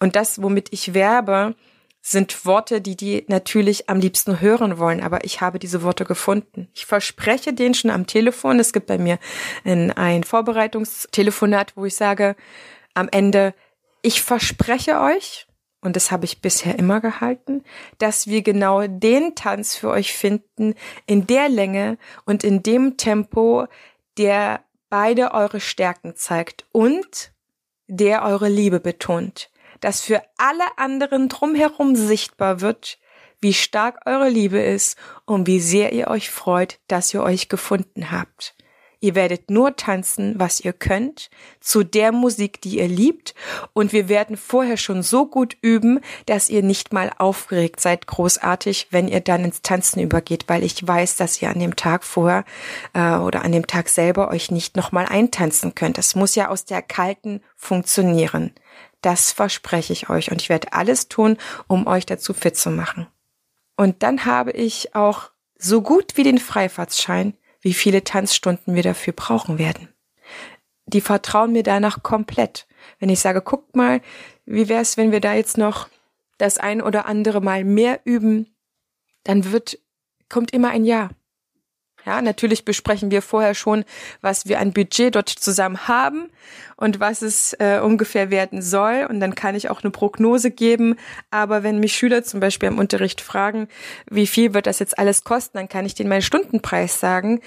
[0.00, 1.54] Und das, womit ich werbe,
[2.08, 6.68] sind Worte, die die natürlich am liebsten hören wollen, aber ich habe diese Worte gefunden.
[6.72, 9.18] Ich verspreche denen schon am Telefon, es gibt bei mir
[9.64, 12.36] ein, Vorbereitungstelefonat, wo ich sage,
[12.94, 13.54] am Ende,
[14.02, 15.48] Ich verspreche euch,
[15.80, 17.64] und das habe ich bisher immer gehalten,
[17.98, 20.74] dass wir genau den Tanz für euch finden,
[21.06, 23.66] in der Länge und in dem Tempo,
[24.16, 27.32] der beide eure Stärken zeigt und
[27.88, 29.50] der eure Liebe betont,
[29.86, 32.98] dass für alle anderen drumherum sichtbar wird,
[33.40, 38.10] wie stark eure Liebe ist und wie sehr ihr euch freut, dass ihr euch gefunden
[38.10, 38.56] habt.
[38.98, 43.36] Ihr werdet nur tanzen, was ihr könnt, zu der Musik, die ihr liebt,
[43.74, 48.88] und wir werden vorher schon so gut üben, dass ihr nicht mal aufgeregt seid, großartig,
[48.90, 52.44] wenn ihr dann ins Tanzen übergeht, weil ich weiß, dass ihr an dem Tag vorher
[52.92, 55.96] äh, oder an dem Tag selber euch nicht nochmal eintanzen könnt.
[55.96, 58.52] Das muss ja aus der kalten funktionieren.
[59.00, 61.36] Das verspreche ich euch und ich werde alles tun,
[61.68, 63.06] um euch dazu fit zu machen.
[63.76, 67.34] Und dann habe ich auch so gut wie den Freifahrtsschein
[67.66, 69.88] wie viele Tanzstunden wir dafür brauchen werden.
[70.86, 72.68] Die vertrauen mir danach komplett.
[73.00, 74.00] Wenn ich sage, guckt mal,
[74.44, 75.88] wie wäre es, wenn wir da jetzt noch
[76.38, 78.54] das ein oder andere Mal mehr üben,
[79.24, 79.80] dann wird,
[80.28, 81.10] kommt immer ein Ja.
[82.06, 83.84] Ja, natürlich besprechen wir vorher schon,
[84.20, 86.30] was wir an Budget dort zusammen haben
[86.76, 89.06] und was es äh, ungefähr werden soll.
[89.10, 90.94] Und dann kann ich auch eine Prognose geben.
[91.32, 93.66] Aber wenn mich Schüler zum Beispiel im Unterricht fragen,
[94.08, 97.40] wie viel wird das jetzt alles kosten, dann kann ich denen meinen Stundenpreis sagen.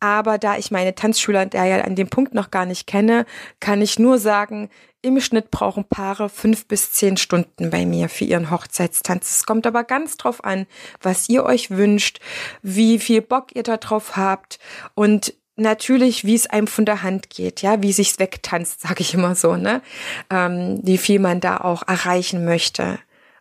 [0.00, 3.24] Aber da ich meine Tanzschüler ja an dem Punkt noch gar nicht kenne,
[3.60, 4.68] kann ich nur sagen,
[5.02, 9.30] im Schnitt brauchen Paare fünf bis zehn Stunden bei mir für ihren Hochzeitstanz.
[9.30, 10.66] Es kommt aber ganz drauf an,
[11.00, 12.18] was ihr euch wünscht,
[12.62, 14.58] wie viel Bock ihr da drauf habt
[14.94, 19.14] und natürlich, wie es einem von der Hand geht, ja, wie sich's wegtanzt, sage ich
[19.14, 19.82] immer so, ne,
[20.30, 22.98] ähm, wie viel man da auch erreichen möchte.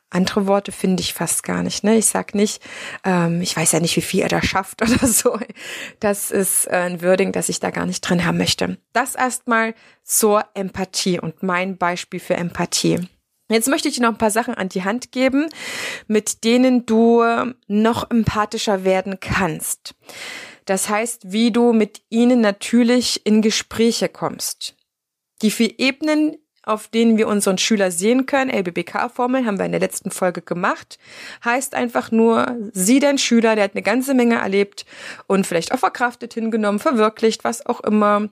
[0.09, 1.83] Andere Worte finde ich fast gar nicht.
[1.83, 1.97] Ne?
[1.97, 2.61] Ich sag nicht,
[3.03, 5.37] ähm, ich weiß ja nicht, wie viel er da schafft oder so.
[5.99, 8.77] Das ist äh, ein Wording, das ich da gar nicht drin haben möchte.
[8.93, 12.99] Das erstmal zur Empathie und mein Beispiel für Empathie.
[13.49, 15.47] Jetzt möchte ich dir noch ein paar Sachen an die Hand geben,
[16.07, 17.23] mit denen du
[17.67, 19.93] noch empathischer werden kannst.
[20.65, 24.75] Das heißt, wie du mit ihnen natürlich in Gespräche kommst.
[25.41, 28.49] Die vier Ebenen, auf denen wir unseren Schüler sehen können.
[28.49, 30.97] LBBK-Formel haben wir in der letzten Folge gemacht.
[31.43, 34.85] Heißt einfach nur, sieh dein Schüler, der hat eine ganze Menge erlebt
[35.27, 38.29] und vielleicht auch verkraftet, hingenommen, verwirklicht, was auch immer.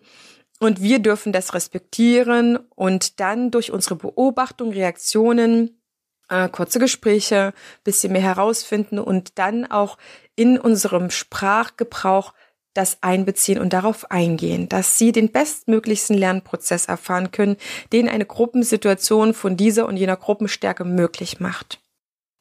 [0.60, 5.82] Und wir dürfen das respektieren und dann durch unsere Beobachtung, Reaktionen,
[6.30, 9.98] äh, kurze Gespräche, bisschen mehr herausfinden und dann auch
[10.36, 12.34] in unserem Sprachgebrauch
[12.74, 17.58] das einbeziehen und darauf eingehen, dass sie den bestmöglichsten Lernprozess erfahren können,
[17.92, 21.80] den eine Gruppensituation von dieser und jener Gruppenstärke möglich macht.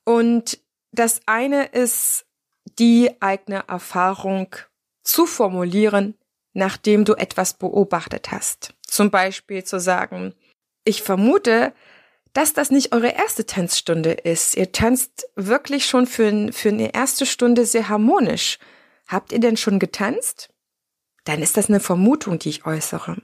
[0.05, 0.59] Und
[0.93, 2.27] das eine ist,
[2.79, 4.55] die eigene Erfahrung
[5.03, 6.15] zu formulieren,
[6.55, 8.75] nachdem du etwas beobachtet hast.
[8.87, 10.35] Zum Beispiel zu sagen,
[10.85, 11.73] ich vermute,
[12.33, 14.57] dass das nicht eure erste Tanzstunde ist.
[14.57, 18.59] Ihr tanzt wirklich schon für, für eine erste Stunde sehr harmonisch.
[19.07, 20.51] Habt ihr denn schon getanzt?
[21.25, 23.17] Dann ist das eine Vermutung, die ich äußere.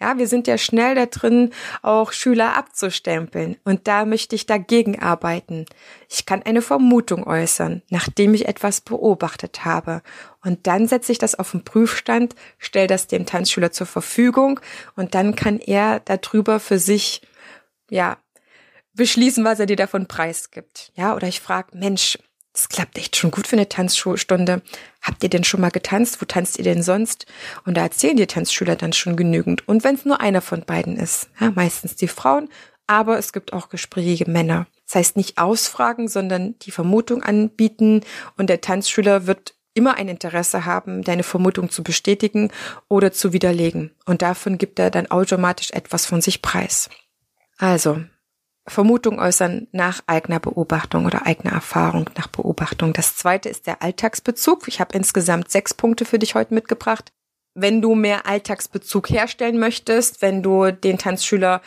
[0.00, 3.56] Ja, wir sind ja schnell da drin, auch Schüler abzustempeln.
[3.64, 5.66] Und da möchte ich dagegen arbeiten.
[6.08, 10.02] Ich kann eine Vermutung äußern, nachdem ich etwas beobachtet habe.
[10.42, 14.60] Und dann setze ich das auf den Prüfstand, stelle das dem Tanzschüler zur Verfügung
[14.96, 17.22] und dann kann er darüber für sich,
[17.90, 18.16] ja,
[18.94, 20.92] beschließen, was er dir davon preisgibt.
[20.94, 22.18] Ja, oder ich frage, Mensch,
[22.62, 24.62] das klappt echt schon gut für eine Tanzstunde.
[25.00, 26.20] Habt ihr denn schon mal getanzt?
[26.20, 27.26] Wo tanzt ihr denn sonst?
[27.66, 29.66] Und da erzählen die Tanzschüler dann schon genügend.
[29.66, 32.48] Und wenn es nur einer von beiden ist, ja, meistens die Frauen,
[32.86, 34.68] aber es gibt auch gesprächige Männer.
[34.86, 38.02] Das heißt nicht ausfragen, sondern die Vermutung anbieten
[38.36, 42.52] und der Tanzschüler wird immer ein Interesse haben, deine Vermutung zu bestätigen
[42.88, 43.90] oder zu widerlegen.
[44.04, 46.90] Und davon gibt er dann automatisch etwas von sich preis.
[47.58, 48.04] Also,
[48.66, 52.92] Vermutung äußern nach eigener Beobachtung oder eigener Erfahrung nach Beobachtung.
[52.92, 54.68] Das zweite ist der Alltagsbezug.
[54.68, 57.12] Ich habe insgesamt sechs Punkte für dich heute mitgebracht.
[57.54, 61.60] Wenn du mehr Alltagsbezug herstellen möchtest, wenn du den Tanzschüler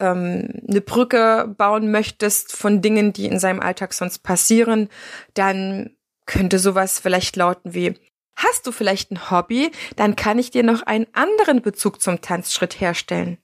[0.00, 4.88] ähm, eine Brücke bauen möchtest von Dingen, die in seinem Alltag sonst passieren,
[5.34, 7.94] dann könnte sowas vielleicht lauten wie,
[8.36, 12.80] hast du vielleicht ein Hobby, dann kann ich dir noch einen anderen Bezug zum Tanzschritt
[12.80, 13.38] herstellen.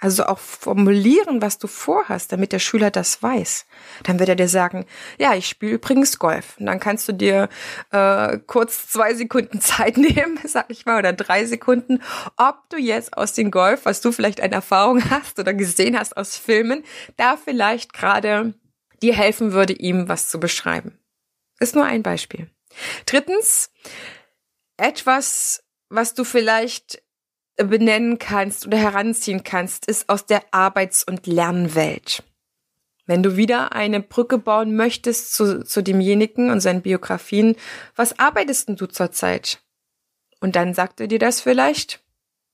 [0.00, 3.66] Also auch formulieren, was du vorhast, damit der Schüler das weiß.
[4.02, 4.86] Dann wird er dir sagen,
[5.18, 6.56] ja, ich spiele übrigens Golf.
[6.58, 7.50] Und dann kannst du dir
[7.90, 12.02] äh, kurz zwei Sekunden Zeit nehmen, sag ich mal, oder drei Sekunden,
[12.38, 16.16] ob du jetzt aus dem Golf, was du vielleicht eine Erfahrung hast oder gesehen hast
[16.16, 16.82] aus Filmen,
[17.18, 18.54] da vielleicht gerade
[19.02, 20.98] dir helfen würde, ihm was zu beschreiben.
[21.58, 22.50] Ist nur ein Beispiel.
[23.04, 23.70] Drittens,
[24.78, 27.02] etwas, was du vielleicht
[27.64, 32.22] benennen kannst oder heranziehen kannst, ist aus der Arbeits- und Lernwelt.
[33.06, 37.56] Wenn du wieder eine Brücke bauen möchtest zu, zu demjenigen und seinen Biografien,
[37.96, 39.60] was arbeitest denn du zurzeit?
[40.40, 42.02] Und dann sagt er dir das vielleicht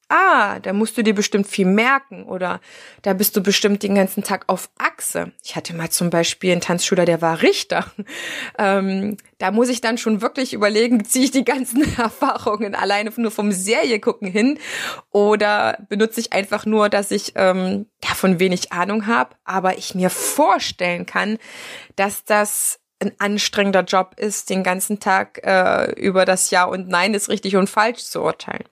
[0.09, 2.61] ah, da musst du dir bestimmt viel merken oder
[3.03, 5.33] da bist du bestimmt den ganzen Tag auf Achse.
[5.42, 7.87] Ich hatte mal zum Beispiel einen Tanzschüler, der war Richter.
[8.59, 13.31] Ähm, da muss ich dann schon wirklich überlegen, ziehe ich die ganzen Erfahrungen alleine nur
[13.31, 14.59] vom Serie gucken hin
[15.11, 20.11] oder benutze ich einfach nur, dass ich ähm, davon wenig Ahnung habe, aber ich mir
[20.11, 21.38] vorstellen kann,
[21.97, 27.14] dass das ein anstrengender Job ist, den ganzen Tag äh, über das Ja und Nein
[27.14, 28.64] ist richtig und falsch zu urteilen.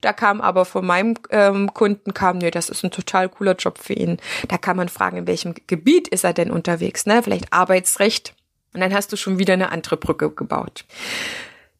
[0.00, 3.78] Da kam aber von meinem ähm, Kunden kam, nee, das ist ein total cooler Job
[3.78, 4.18] für ihn.
[4.46, 7.22] Da kann man fragen, in welchem Gebiet ist er denn unterwegs, ne?
[7.22, 8.34] Vielleicht Arbeitsrecht.
[8.74, 10.84] Und dann hast du schon wieder eine andere Brücke gebaut.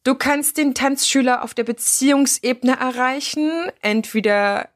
[0.03, 4.69] Du kannst den Tanzschüler auf der Beziehungsebene erreichen, entweder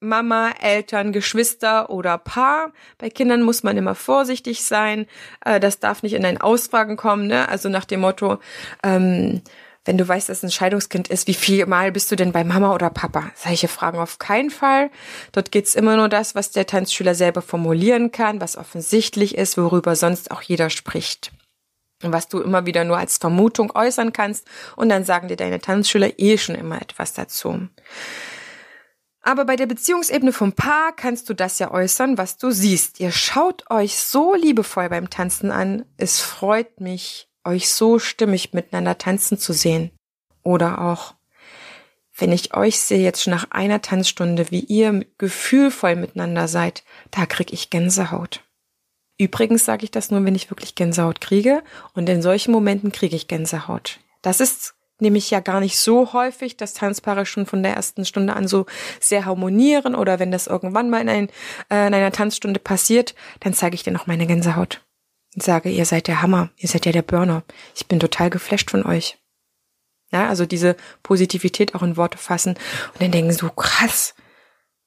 [0.00, 2.72] Mama, Eltern, Geschwister oder Paar.
[2.98, 5.06] Bei Kindern muss man immer vorsichtig sein.
[5.44, 7.48] Äh, das darf nicht in ein Ausfragen kommen, ne?
[7.48, 8.38] Also nach dem Motto,
[8.82, 9.42] ähm,
[9.84, 12.74] wenn du weißt, dass ein Scheidungskind ist, wie viel Mal bist du denn bei Mama
[12.74, 13.32] oder Papa?
[13.34, 14.90] Solche Fragen auf keinen Fall.
[15.32, 19.96] Dort geht's immer nur das, was der Tanzschüler selber formulieren kann, was offensichtlich ist, worüber
[19.96, 21.32] sonst auch jeder spricht.
[22.04, 24.46] Und was du immer wieder nur als Vermutung äußern kannst.
[24.76, 27.68] Und dann sagen dir deine Tanzschüler eh schon immer etwas dazu.
[29.22, 32.98] Aber bei der Beziehungsebene vom Paar kannst du das ja äußern, was du siehst.
[32.98, 35.84] Ihr schaut euch so liebevoll beim Tanzen an.
[35.96, 39.90] Es freut mich, euch so stimmig miteinander tanzen zu sehen.
[40.42, 41.14] Oder auch,
[42.16, 47.26] wenn ich euch sehe jetzt schon nach einer Tanzstunde, wie ihr gefühlvoll miteinander seid, da
[47.26, 48.40] krieg ich Gänsehaut.
[49.18, 51.62] Übrigens sage ich das nur, wenn ich wirklich Gänsehaut kriege
[51.94, 54.00] und in solchen Momenten kriege ich Gänsehaut.
[54.20, 58.34] Das ist nämlich ja gar nicht so häufig, dass Tanzpaare schon von der ersten Stunde
[58.34, 58.66] an so
[59.00, 61.28] sehr harmonieren oder wenn das irgendwann mal in, ein,
[61.70, 64.80] äh, in einer Tanzstunde passiert, dann zeige ich dir noch meine Gänsehaut
[65.34, 67.42] und sage, ihr seid der Hammer, ihr seid ja der Burner.
[67.74, 69.18] Ich bin total geflasht von euch.
[70.10, 72.50] Ja, also diese Positivität auch in Worte fassen
[72.92, 74.14] und dann denken so, krass,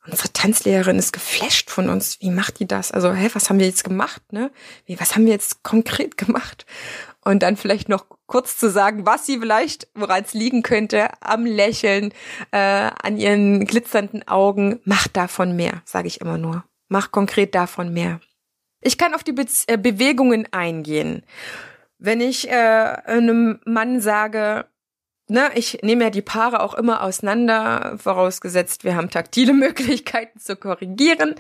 [0.06, 2.20] unsere Tanzlehrerin ist geflasht von uns.
[2.22, 2.92] Wie macht die das?
[2.92, 4.52] Also, hä, was haben wir jetzt gemacht, ne?
[4.86, 6.66] Wie, was haben wir jetzt konkret gemacht?
[7.24, 11.46] Und dann vielleicht noch kurz zu sagen, was sie vielleicht, woran es liegen könnte, am
[11.46, 12.14] Lächeln,
[12.52, 12.58] äh,
[13.02, 14.80] an ihren glitzernden Augen.
[14.84, 16.64] Macht davon mehr, sage ich immer nur.
[16.88, 18.22] Mach konkret davon mehr.
[18.86, 21.24] Ich kann auf die Be äh, Bewegungen eingehen.
[21.98, 24.66] Wenn ich äh, einem Mann sage,
[25.28, 30.56] ne, ich nehme ja die Paare auch immer auseinander, vorausgesetzt, wir haben taktile Möglichkeiten zu
[30.56, 31.34] korrigieren.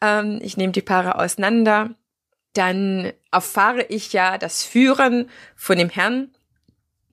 [0.00, 1.90] Ähm, ich nehme die Paare auseinander,
[2.54, 6.32] dann erfahre ich ja das Führen von dem Herrn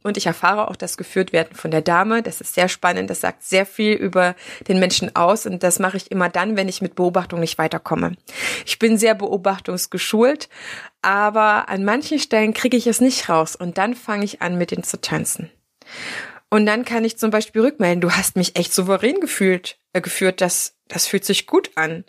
[0.05, 2.21] und ich erfahre auch das Geführtwerden von der Dame.
[2.21, 3.09] Das ist sehr spannend.
[3.09, 4.35] Das sagt sehr viel über
[4.67, 5.47] den Menschen aus.
[5.47, 8.11] Und das mache ich immer dann, wenn ich mit Beobachtung nicht weiterkomme.
[8.67, 10.47] Ich bin sehr beobachtungsgeschult,
[11.01, 13.55] aber an manchen Stellen kriege ich es nicht raus.
[13.55, 15.49] Und dann fange ich an, mit ihnen zu tanzen.
[16.51, 20.39] Und dann kann ich zum Beispiel rückmelden, du hast mich echt souverän gefühlt, äh, geführt.
[20.39, 22.05] Das, das fühlt sich gut an.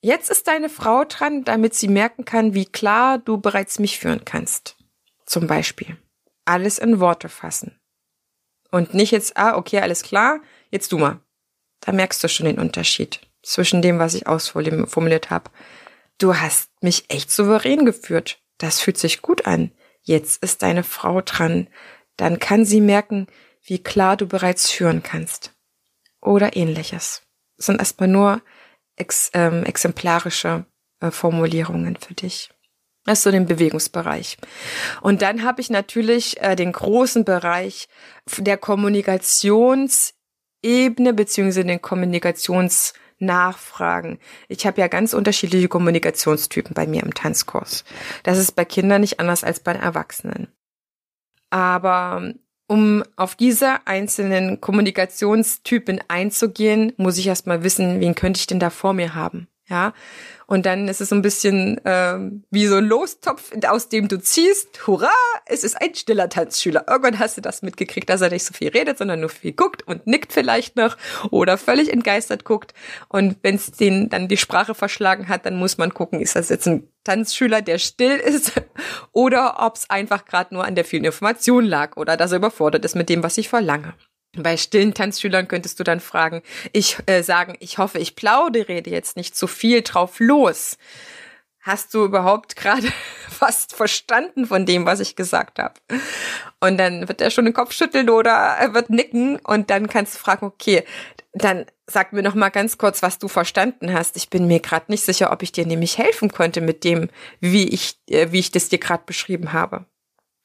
[0.00, 4.24] Jetzt ist deine Frau dran, damit sie merken kann, wie klar du bereits mich führen
[4.24, 4.76] kannst.
[5.24, 5.96] Zum Beispiel
[6.46, 7.78] alles in Worte fassen.
[8.70, 11.20] Und nicht jetzt, ah, okay, alles klar, jetzt du mal.
[11.80, 15.50] Da merkst du schon den Unterschied zwischen dem, was ich ausformuliert habe.
[16.18, 18.40] Du hast mich echt souverän geführt.
[18.58, 19.70] Das fühlt sich gut an.
[20.02, 21.68] Jetzt ist deine Frau dran.
[22.16, 23.26] Dann kann sie merken,
[23.62, 25.52] wie klar du bereits führen kannst.
[26.20, 27.22] Oder ähnliches.
[27.56, 28.42] Das sind erstmal nur
[28.96, 30.64] ex, ähm, exemplarische
[31.00, 32.50] äh, Formulierungen für dich.
[33.06, 34.36] Das ist so den Bewegungsbereich.
[35.00, 37.88] Und dann habe ich natürlich äh, den großen Bereich
[38.36, 44.18] der Kommunikationsebene beziehungsweise den Kommunikationsnachfragen.
[44.48, 47.84] Ich habe ja ganz unterschiedliche Kommunikationstypen bei mir im Tanzkurs.
[48.24, 50.48] Das ist bei Kindern nicht anders als bei Erwachsenen.
[51.50, 52.34] Aber
[52.66, 58.70] um auf diese einzelnen Kommunikationstypen einzugehen, muss ich erstmal wissen, wen könnte ich denn da
[58.70, 59.46] vor mir haben.
[59.68, 59.94] Ja,
[60.46, 62.18] und dann ist es so ein bisschen äh,
[62.50, 64.86] wie so ein Lostopf, aus dem du ziehst.
[64.86, 65.10] Hurra,
[65.44, 66.84] es ist ein stiller Tanzschüler.
[66.88, 69.82] Irgendwann hast du das mitgekriegt, dass er nicht so viel redet, sondern nur viel guckt
[69.82, 70.96] und nickt vielleicht noch
[71.32, 72.74] oder völlig entgeistert guckt.
[73.08, 76.48] Und wenn es den dann die Sprache verschlagen hat, dann muss man gucken, ist das
[76.48, 78.52] jetzt ein Tanzschüler, der still ist,
[79.12, 82.84] oder ob es einfach gerade nur an der vielen Information lag oder dass er überfordert
[82.84, 83.94] ist mit dem, was ich verlange.
[84.34, 89.16] Bei stillen Tanzschülern könntest du dann fragen, ich äh, sagen, ich hoffe, ich plaudere jetzt
[89.16, 90.76] nicht zu viel drauf los.
[91.66, 92.88] hast du überhaupt gerade
[93.28, 95.74] fast verstanden von dem, was ich gesagt habe?
[96.60, 100.14] Und dann wird er schon den Kopf schütteln oder er wird nicken und dann kannst
[100.14, 100.84] du fragen, okay,
[101.32, 104.16] dann sag mir noch mal ganz kurz, was du verstanden hast.
[104.16, 107.10] Ich bin mir gerade nicht sicher, ob ich dir nämlich helfen konnte mit dem,
[107.40, 109.84] wie ich, äh, wie ich das dir gerade beschrieben habe.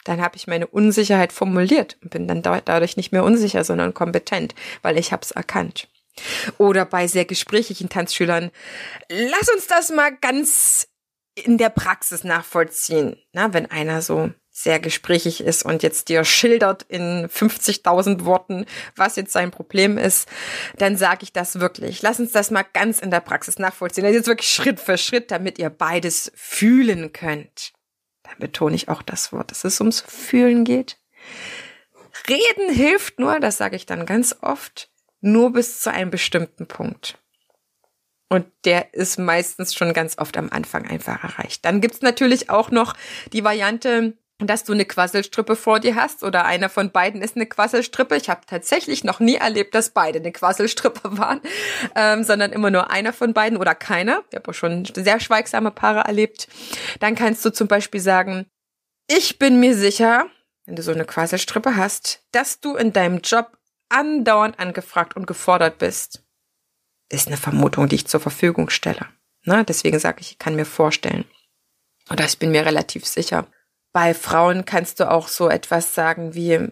[0.04, 4.56] Dann habe ich meine Unsicherheit formuliert und bin dann dadurch nicht mehr unsicher, sondern kompetent,
[4.82, 5.88] weil ich habe es erkannt.
[6.58, 8.52] Oder bei sehr gesprächigen Tanzschülern,
[9.10, 10.88] lass uns das mal ganz
[11.36, 13.18] in der Praxis nachvollziehen.
[13.32, 19.16] Na, wenn einer so sehr gesprächig ist und jetzt dir schildert in 50.000 Worten, was
[19.16, 20.28] jetzt sein Problem ist,
[20.78, 22.02] dann sage ich das wirklich.
[22.02, 24.04] Lass uns das mal ganz in der Praxis nachvollziehen.
[24.04, 27.72] Das ist jetzt wirklich Schritt für Schritt, damit ihr beides fühlen könnt.
[28.32, 30.98] Dann betone ich auch das Wort, dass es ums Fühlen geht.
[32.28, 34.90] Reden hilft nur, das sage ich dann ganz oft,
[35.20, 37.18] nur bis zu einem bestimmten Punkt.
[38.30, 41.66] Und der ist meistens schon ganz oft am Anfang einfach erreicht.
[41.66, 42.96] Dann gibt's natürlich auch noch
[43.34, 44.14] die Variante,
[44.48, 48.16] dass du eine Quasselstrippe vor dir hast oder einer von beiden ist eine Quasselstrippe.
[48.16, 51.42] Ich habe tatsächlich noch nie erlebt, dass beide eine Quasselstrippe waren,
[51.96, 54.24] ähm, sondern immer nur einer von beiden oder keiner.
[54.30, 56.48] Ich habe auch schon sehr schweigsame Paare erlebt.
[57.00, 58.46] Dann kannst du zum Beispiel sagen,
[59.08, 60.28] ich bin mir sicher,
[60.66, 63.58] wenn du so eine Quasselstrippe hast, dass du in deinem Job
[63.90, 66.24] andauernd angefragt und gefordert bist
[67.12, 69.08] ist eine Vermutung, die ich zur Verfügung stelle.
[69.44, 69.66] Ne?
[69.66, 71.26] Deswegen sage ich, ich kann mir vorstellen.
[72.10, 73.48] Oder ich bin mir relativ sicher.
[73.94, 76.72] Bei Frauen kannst du auch so etwas sagen wie,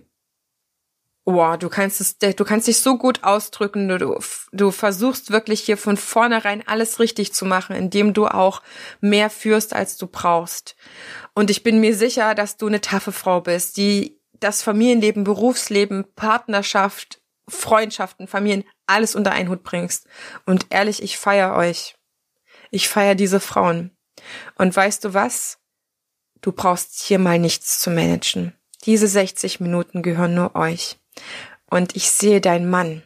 [1.26, 4.20] oh, du kannst es, du kannst dich so gut ausdrücken, du,
[4.52, 8.62] du versuchst wirklich hier von vornherein alles richtig zu machen, indem du auch
[9.02, 10.76] mehr führst, als du brauchst.
[11.34, 16.06] Und ich bin mir sicher, dass du eine taffe Frau bist, die das Familienleben, Berufsleben,
[16.16, 20.08] Partnerschaft, Freundschaften, Familien, alles unter einen Hut bringst.
[20.46, 21.96] Und ehrlich, ich feier euch.
[22.72, 23.92] Ich feier diese Frauen.
[24.56, 25.60] Und weißt du was?
[26.42, 28.54] Du brauchst hier mal nichts zu managen.
[28.86, 30.98] Diese 60 Minuten gehören nur euch.
[31.66, 33.04] Und ich sehe deinen Mann,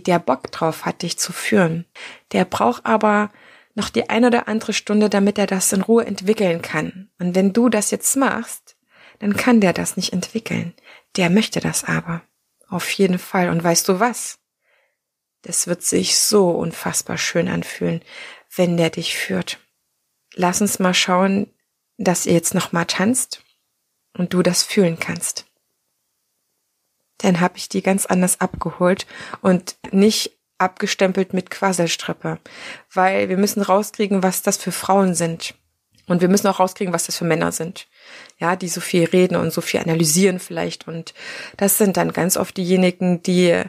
[0.00, 1.84] der Bock drauf hat, dich zu führen.
[2.32, 3.30] Der braucht aber
[3.74, 7.10] noch die ein oder andere Stunde, damit er das in Ruhe entwickeln kann.
[7.18, 8.76] Und wenn du das jetzt machst,
[9.18, 10.74] dann kann der das nicht entwickeln.
[11.16, 12.22] Der möchte das aber.
[12.68, 13.48] Auf jeden Fall.
[13.50, 14.38] Und weißt du was?
[15.42, 18.00] Das wird sich so unfassbar schön anfühlen,
[18.56, 19.58] wenn der dich führt.
[20.34, 21.52] Lass uns mal schauen,
[21.98, 23.42] dass ihr jetzt noch mal tanzt
[24.16, 25.46] und du das fühlen kannst.
[27.18, 29.06] Dann habe ich die ganz anders abgeholt
[29.40, 32.38] und nicht abgestempelt mit Quasselstrippe,
[32.92, 35.54] weil wir müssen rauskriegen, was das für Frauen sind.
[36.06, 37.86] Und wir müssen auch rauskriegen, was das für Männer sind.
[38.38, 40.86] Ja, die so viel reden und so viel analysieren vielleicht.
[40.86, 41.14] Und
[41.56, 43.62] das sind dann ganz oft diejenigen, die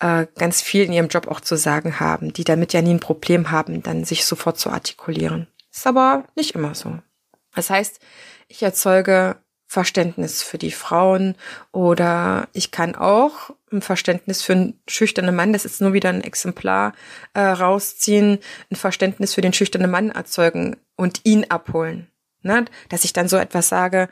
[0.00, 3.00] äh, ganz viel in ihrem Job auch zu sagen haben, die damit ja nie ein
[3.00, 5.46] Problem haben, dann sich sofort zu artikulieren.
[5.70, 7.00] Ist aber nicht immer so.
[7.54, 8.00] Das heißt,
[8.48, 9.36] ich erzeuge
[9.66, 11.34] Verständnis für die Frauen
[11.72, 16.22] oder ich kann auch ein Verständnis für einen schüchternen Mann, das ist nur wieder ein
[16.22, 16.92] Exemplar
[17.32, 18.38] äh, rausziehen,
[18.70, 22.08] ein Verständnis für den schüchternen Mann erzeugen und ihn abholen.
[22.42, 22.66] Ne?
[22.88, 24.08] Dass ich dann so etwas sage,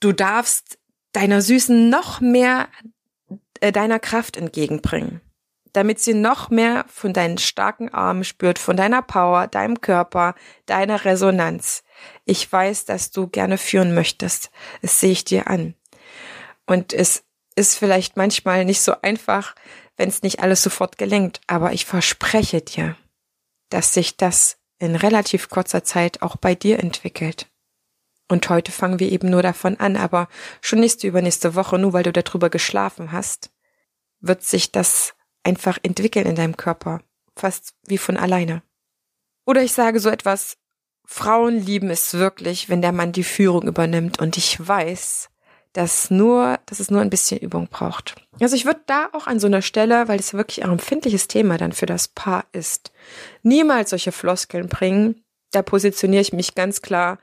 [0.00, 0.78] du darfst
[1.12, 2.68] deiner Süßen noch mehr
[3.60, 5.20] äh, deiner Kraft entgegenbringen,
[5.72, 10.34] damit sie noch mehr von deinen starken Armen spürt, von deiner Power, deinem Körper,
[10.66, 11.82] deiner Resonanz.
[12.30, 14.52] Ich weiß, dass du gerne führen möchtest.
[14.82, 15.74] Das sehe ich dir an.
[16.64, 17.24] Und es
[17.56, 19.56] ist vielleicht manchmal nicht so einfach,
[19.96, 22.96] wenn es nicht alles sofort gelingt, aber ich verspreche dir,
[23.68, 27.48] dass sich das in relativ kurzer Zeit auch bei dir entwickelt.
[28.28, 30.28] Und heute fangen wir eben nur davon an, aber
[30.60, 33.50] schon nächste übernächste Woche, nur weil du darüber geschlafen hast,
[34.20, 37.02] wird sich das einfach entwickeln in deinem Körper,
[37.34, 38.62] fast wie von alleine.
[39.46, 40.59] Oder ich sage so etwas,
[41.12, 45.28] Frauen lieben es wirklich, wenn der Mann die Führung übernimmt und ich weiß,
[45.72, 48.14] dass nur, dass es nur ein bisschen Übung braucht.
[48.40, 51.58] Also ich würde da auch an so einer Stelle, weil es wirklich ein empfindliches Thema
[51.58, 52.92] dann für das Paar ist,
[53.42, 55.24] niemals solche Floskeln bringen.
[55.50, 57.18] Da positioniere ich mich ganz klar.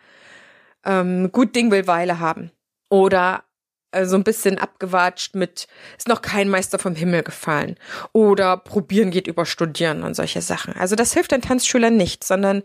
[0.83, 2.51] Ähm, gut Ding will Weile haben.
[2.89, 3.45] Oder
[3.91, 7.77] äh, so ein bisschen abgewatscht mit, ist noch kein Meister vom Himmel gefallen.
[8.11, 10.73] Oder probieren geht über studieren und solche Sachen.
[10.75, 12.63] Also das hilft den Tanzschülern nicht, sondern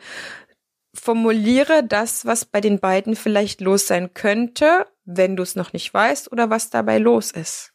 [0.94, 5.92] formuliere das, was bei den beiden vielleicht los sein könnte, wenn du es noch nicht
[5.92, 7.72] weißt oder was dabei los ist.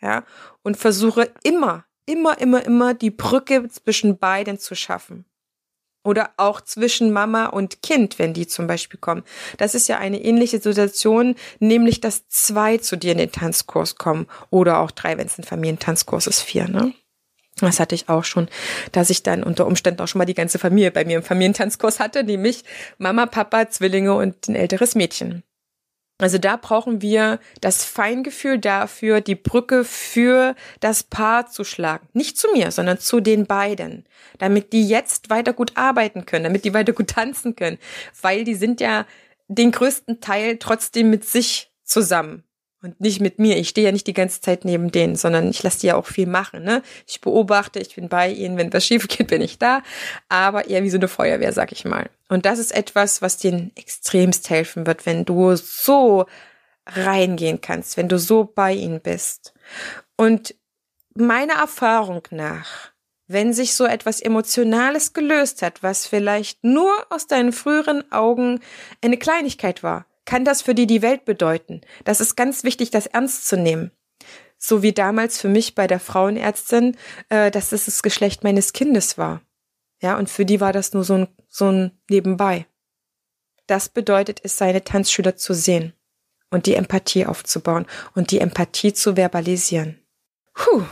[0.00, 0.24] Ja,
[0.62, 5.26] und versuche immer, immer, immer, immer die Brücke zwischen beiden zu schaffen.
[6.02, 9.22] Oder auch zwischen Mama und Kind, wenn die zum Beispiel kommen.
[9.58, 14.26] Das ist ja eine ähnliche Situation, nämlich dass zwei zu dir in den Tanzkurs kommen.
[14.48, 16.94] Oder auch drei, wenn es ein Familientanzkurs ist, vier, ne?
[17.60, 18.48] Das hatte ich auch schon,
[18.92, 22.00] dass ich dann unter Umständen auch schon mal die ganze Familie bei mir im Familientanzkurs
[22.00, 22.64] hatte, nämlich
[22.98, 25.42] Mama, Papa, Zwillinge und ein älteres Mädchen.
[26.20, 32.08] Also da brauchen wir das Feingefühl dafür, die Brücke für das Paar zu schlagen.
[32.12, 34.04] Nicht zu mir, sondern zu den beiden.
[34.38, 37.78] Damit die jetzt weiter gut arbeiten können, damit die weiter gut tanzen können.
[38.20, 39.06] Weil die sind ja
[39.48, 42.44] den größten Teil trotzdem mit sich zusammen
[42.82, 43.56] und nicht mit mir.
[43.56, 46.06] Ich stehe ja nicht die ganze Zeit neben denen, sondern ich lasse die ja auch
[46.06, 46.62] viel machen.
[46.62, 46.82] Ne?
[47.06, 49.82] Ich beobachte, ich bin bei ihnen, wenn was schief geht, bin ich da,
[50.28, 52.08] aber eher wie so eine Feuerwehr, sag ich mal.
[52.28, 56.26] Und das ist etwas, was dir extremst helfen wird, wenn du so
[56.86, 59.52] reingehen kannst, wenn du so bei ihnen bist.
[60.16, 60.54] Und
[61.14, 62.92] meiner Erfahrung nach,
[63.26, 68.60] wenn sich so etwas Emotionales gelöst hat, was vielleicht nur aus deinen früheren Augen
[69.02, 71.80] eine Kleinigkeit war, kann das für die die Welt bedeuten.
[72.04, 73.90] Das ist ganz wichtig, das ernst zu nehmen.
[74.58, 76.96] So wie damals für mich bei der Frauenärztin,
[77.30, 79.42] äh, dass das das Geschlecht meines Kindes war.
[80.00, 82.66] Ja, und für die war das nur so ein, so ein Nebenbei.
[83.66, 85.94] Das bedeutet es, seine Tanzschüler zu sehen
[86.50, 90.00] und die Empathie aufzubauen und die Empathie zu verbalisieren.
[90.54, 90.84] Puh.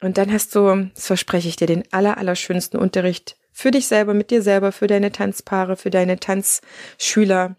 [0.00, 4.14] Und dann hast du, das verspreche ich dir, den aller, allerschönsten Unterricht für dich selber,
[4.14, 7.56] mit dir selber, für deine Tanzpaare, für deine Tanzschüler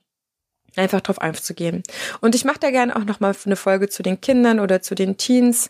[0.76, 1.84] einfach drauf einzugehen.
[2.22, 5.18] Und ich mache da gerne auch nochmal eine Folge zu den Kindern oder zu den
[5.18, 5.70] Teens.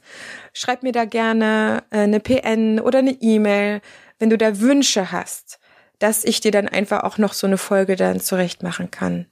[0.53, 3.81] Schreib mir da gerne äh, eine PN oder eine E-Mail,
[4.19, 5.59] wenn du da Wünsche hast,
[5.99, 9.27] dass ich dir dann einfach auch noch so eine Folge dann zurecht machen kann.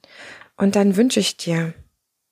[0.56, 1.74] Und dann wünsche ich dir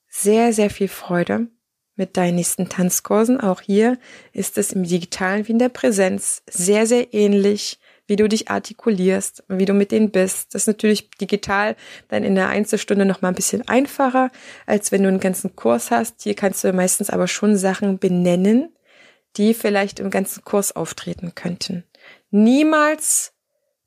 [0.09, 1.49] sehr, sehr viel Freude
[1.97, 3.41] mit deinen nächsten Tanzkursen.
[3.41, 3.99] Auch hier
[4.33, 9.45] ist es im Digitalen wie in der Präsenz sehr, sehr ähnlich wie du dich artikulierst,
[9.49, 10.55] wie du mit denen bist.
[10.55, 11.77] Das ist natürlich digital
[12.09, 14.31] dann in der Einzelstunde noch mal ein bisschen einfacher,
[14.67, 16.23] als wenn du einen ganzen Kurs hast.
[16.23, 18.75] Hier kannst du meistens aber schon Sachen benennen,
[19.37, 21.85] die vielleicht im ganzen Kurs auftreten könnten.
[22.31, 23.33] Niemals,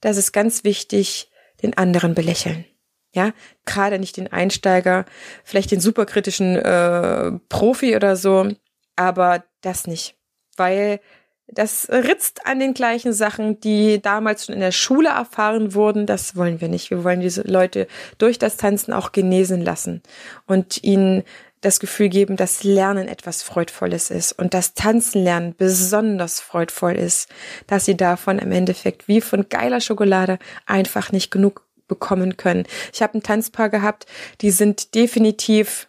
[0.01, 1.30] das ist ganz wichtig,
[1.61, 2.66] den anderen belächeln.
[3.13, 3.32] Ja,
[3.66, 5.05] gerade nicht den Einsteiger,
[5.43, 8.49] vielleicht den superkritischen äh, Profi oder so,
[8.97, 10.18] aber das nicht,
[10.57, 10.99] weil
[11.48, 16.06] das ritzt an den gleichen Sachen, die damals schon in der Schule erfahren wurden.
[16.06, 16.89] Das wollen wir nicht.
[16.89, 17.88] Wir wollen diese Leute
[18.18, 20.02] durch das Tanzen auch genesen lassen
[20.48, 21.24] und ihnen
[21.62, 27.28] das Gefühl geben, dass Lernen etwas Freudvolles ist und dass Tanzen lernen besonders freudvoll ist,
[27.66, 30.38] dass sie davon im Endeffekt wie von geiler Schokolade
[30.68, 32.66] einfach nicht genug bekommen können.
[32.93, 34.06] Ich habe ein Tanzpaar gehabt,
[34.41, 35.88] die sind definitiv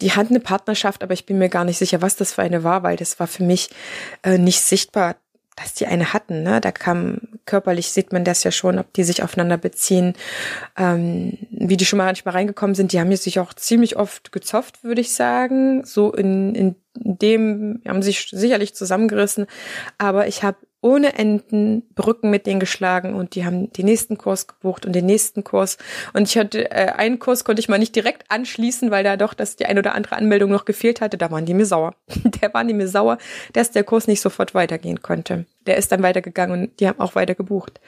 [0.00, 2.64] die hatten eine Partnerschaft, aber ich bin mir gar nicht sicher, was das für eine
[2.64, 3.70] war, weil das war für mich
[4.22, 5.16] äh, nicht sichtbar,
[5.56, 6.42] dass die eine hatten.
[6.42, 6.60] Ne?
[6.60, 10.14] Da kam körperlich sieht man das ja schon, ob die sich aufeinander beziehen.
[10.76, 14.82] Ähm, wie die schon mal manchmal reingekommen sind, die haben sich auch ziemlich oft gezofft,
[14.82, 15.84] würde ich sagen.
[15.84, 19.46] So in, in dem haben sich sicherlich zusammengerissen,
[19.98, 24.46] aber ich habe ohne Enden Brücken mit denen geschlagen und die haben den nächsten Kurs
[24.46, 25.78] gebucht und den nächsten Kurs.
[26.12, 29.32] Und ich hatte äh, einen Kurs konnte ich mal nicht direkt anschließen, weil da doch
[29.32, 31.16] dass die ein oder andere Anmeldung noch gefehlt hatte.
[31.16, 31.94] Da waren die mir sauer.
[32.42, 33.16] Der waren die mir sauer,
[33.54, 35.46] dass der Kurs nicht sofort weitergehen konnte.
[35.66, 37.80] Der ist dann weitergegangen und die haben auch weiter gebucht.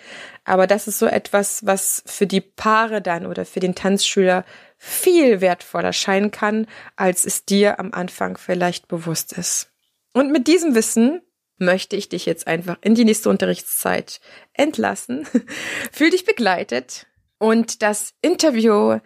[0.47, 4.47] Aber das ist so etwas, was für die Paare dann oder für den Tanzschüler
[4.79, 6.67] viel wertvoller scheinen kann,
[6.97, 9.71] als es dir am Anfang vielleicht bewusst ist.
[10.15, 11.21] Und mit diesem Wissen
[11.59, 14.21] möchte ich dich jetzt einfach in die nächste Unterrichtszeit
[14.53, 15.27] entlassen.
[15.93, 17.07] Fühl dich begleitet.
[17.39, 18.99] Und das Interview,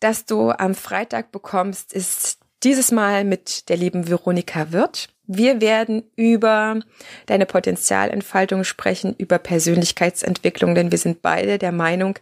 [0.00, 5.08] das du am Freitag bekommst, ist dieses Mal mit der lieben Veronika Wirth.
[5.26, 6.80] Wir werden über
[7.26, 12.18] deine Potenzialentfaltung sprechen, über Persönlichkeitsentwicklung, denn wir sind beide der Meinung,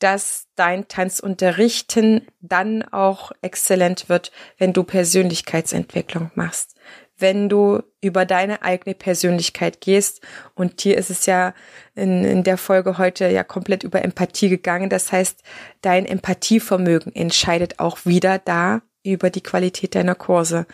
[0.00, 6.74] dass dein Tanzunterrichten dann auch exzellent wird, wenn du Persönlichkeitsentwicklung machst
[7.20, 10.20] wenn du über deine eigene Persönlichkeit gehst.
[10.54, 11.54] Und hier ist es ja
[11.94, 14.90] in, in der Folge heute ja komplett über Empathie gegangen.
[14.90, 15.42] Das heißt,
[15.82, 20.66] dein Empathievermögen entscheidet auch wieder da über die Qualität deiner Kurse.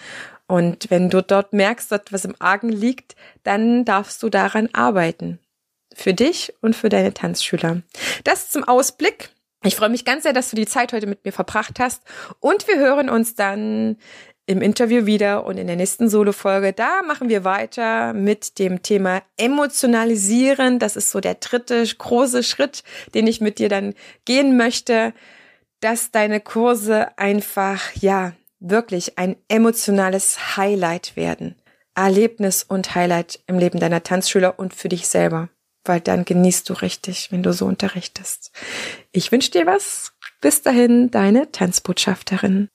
[0.46, 5.40] Und wenn du dort merkst, dass was im Argen liegt, dann darfst du daran arbeiten.
[5.94, 7.82] Für dich und für deine Tanzschüler.
[8.24, 9.30] Das zum Ausblick.
[9.64, 12.02] Ich freue mich ganz sehr, dass du die Zeit heute mit mir verbracht hast.
[12.38, 13.96] Und wir hören uns dann
[14.46, 16.72] im Interview wieder und in der nächsten Solo-Folge.
[16.72, 20.78] Da machen wir weiter mit dem Thema Emotionalisieren.
[20.78, 22.84] Das ist so der dritte große Schritt,
[23.14, 23.94] den ich mit dir dann
[24.24, 25.12] gehen möchte,
[25.80, 31.56] dass deine Kurse einfach, ja, wirklich ein emotionales Highlight werden.
[31.94, 35.48] Erlebnis und Highlight im Leben deiner Tanzschüler und für dich selber.
[35.84, 38.52] Weil dann genießt du richtig, wenn du so unterrichtest.
[39.12, 40.12] Ich wünsche dir was.
[40.40, 42.68] Bis dahin, deine Tanzbotschafterin.